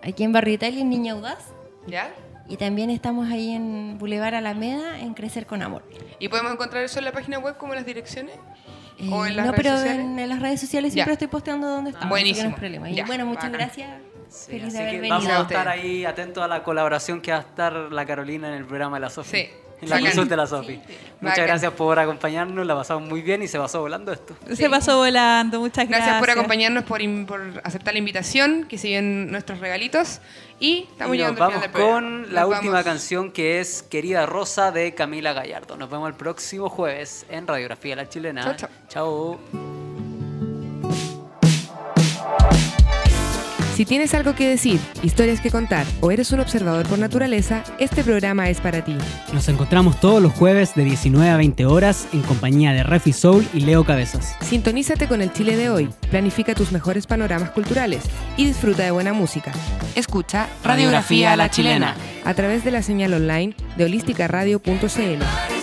[0.03, 1.45] aquí en Barrio Italia, en Niña Audaz.
[1.87, 2.13] ¿Ya?
[2.49, 5.83] Y también estamos ahí en Boulevard Alameda, en Crecer con Amor.
[6.19, 8.35] ¿Y podemos encontrar eso en la página web como las direcciones?
[9.11, 10.05] ¿O Eh, en las no, redes pero sociales?
[10.05, 10.95] en, en las redes sociales Ya.
[10.95, 12.09] siempre estoy posteando dónde estamos.
[12.11, 12.49] Buenísimo.
[12.49, 12.91] No hay problema.
[12.91, 13.53] Y Ya, bueno, muchas bacán.
[13.61, 13.91] gracias.
[14.29, 15.19] Sí, Feliz así de haber que venido.
[15.21, 18.55] vamos a estar ahí atentos a la colaboración que va a estar la Carolina en
[18.55, 19.31] el programa de la Sofi.
[19.39, 19.49] Sí.
[19.81, 20.77] En la consulta de la Sofi.
[20.77, 21.47] Muchas Bacán.
[21.47, 24.37] gracias por acompañarnos, la pasamos muy bien y se pasó volando esto.
[24.53, 26.07] Se pasó volando, muchas gracias.
[26.07, 30.21] Gracias por acompañarnos, por, in- por aceptar la invitación, que siguen nuestros regalitos.
[30.61, 32.01] Y estamos y nos llegando al vamos final del programa.
[32.25, 32.85] con la Nos última vamos.
[32.85, 35.77] canción que es Querida Rosa de Camila Gallardo.
[35.77, 38.57] Nos vemos el próximo jueves en Radiografía La Chilena.
[38.57, 38.89] Chau, chau.
[38.89, 39.39] Chao.
[43.79, 48.03] Si tienes algo que decir, historias que contar o eres un observador por naturaleza, este
[48.03, 48.97] programa es para ti.
[49.33, 53.47] Nos encontramos todos los jueves de 19 a 20 horas en compañía de Refi Soul
[53.55, 54.35] y Leo Cabezas.
[54.41, 58.03] Sintonízate con el Chile de hoy, planifica tus mejores panoramas culturales
[58.37, 59.53] y disfruta de buena música.
[59.95, 65.58] Escucha Radiografía a la chilena a través de la señal online de holísticaradio.cl.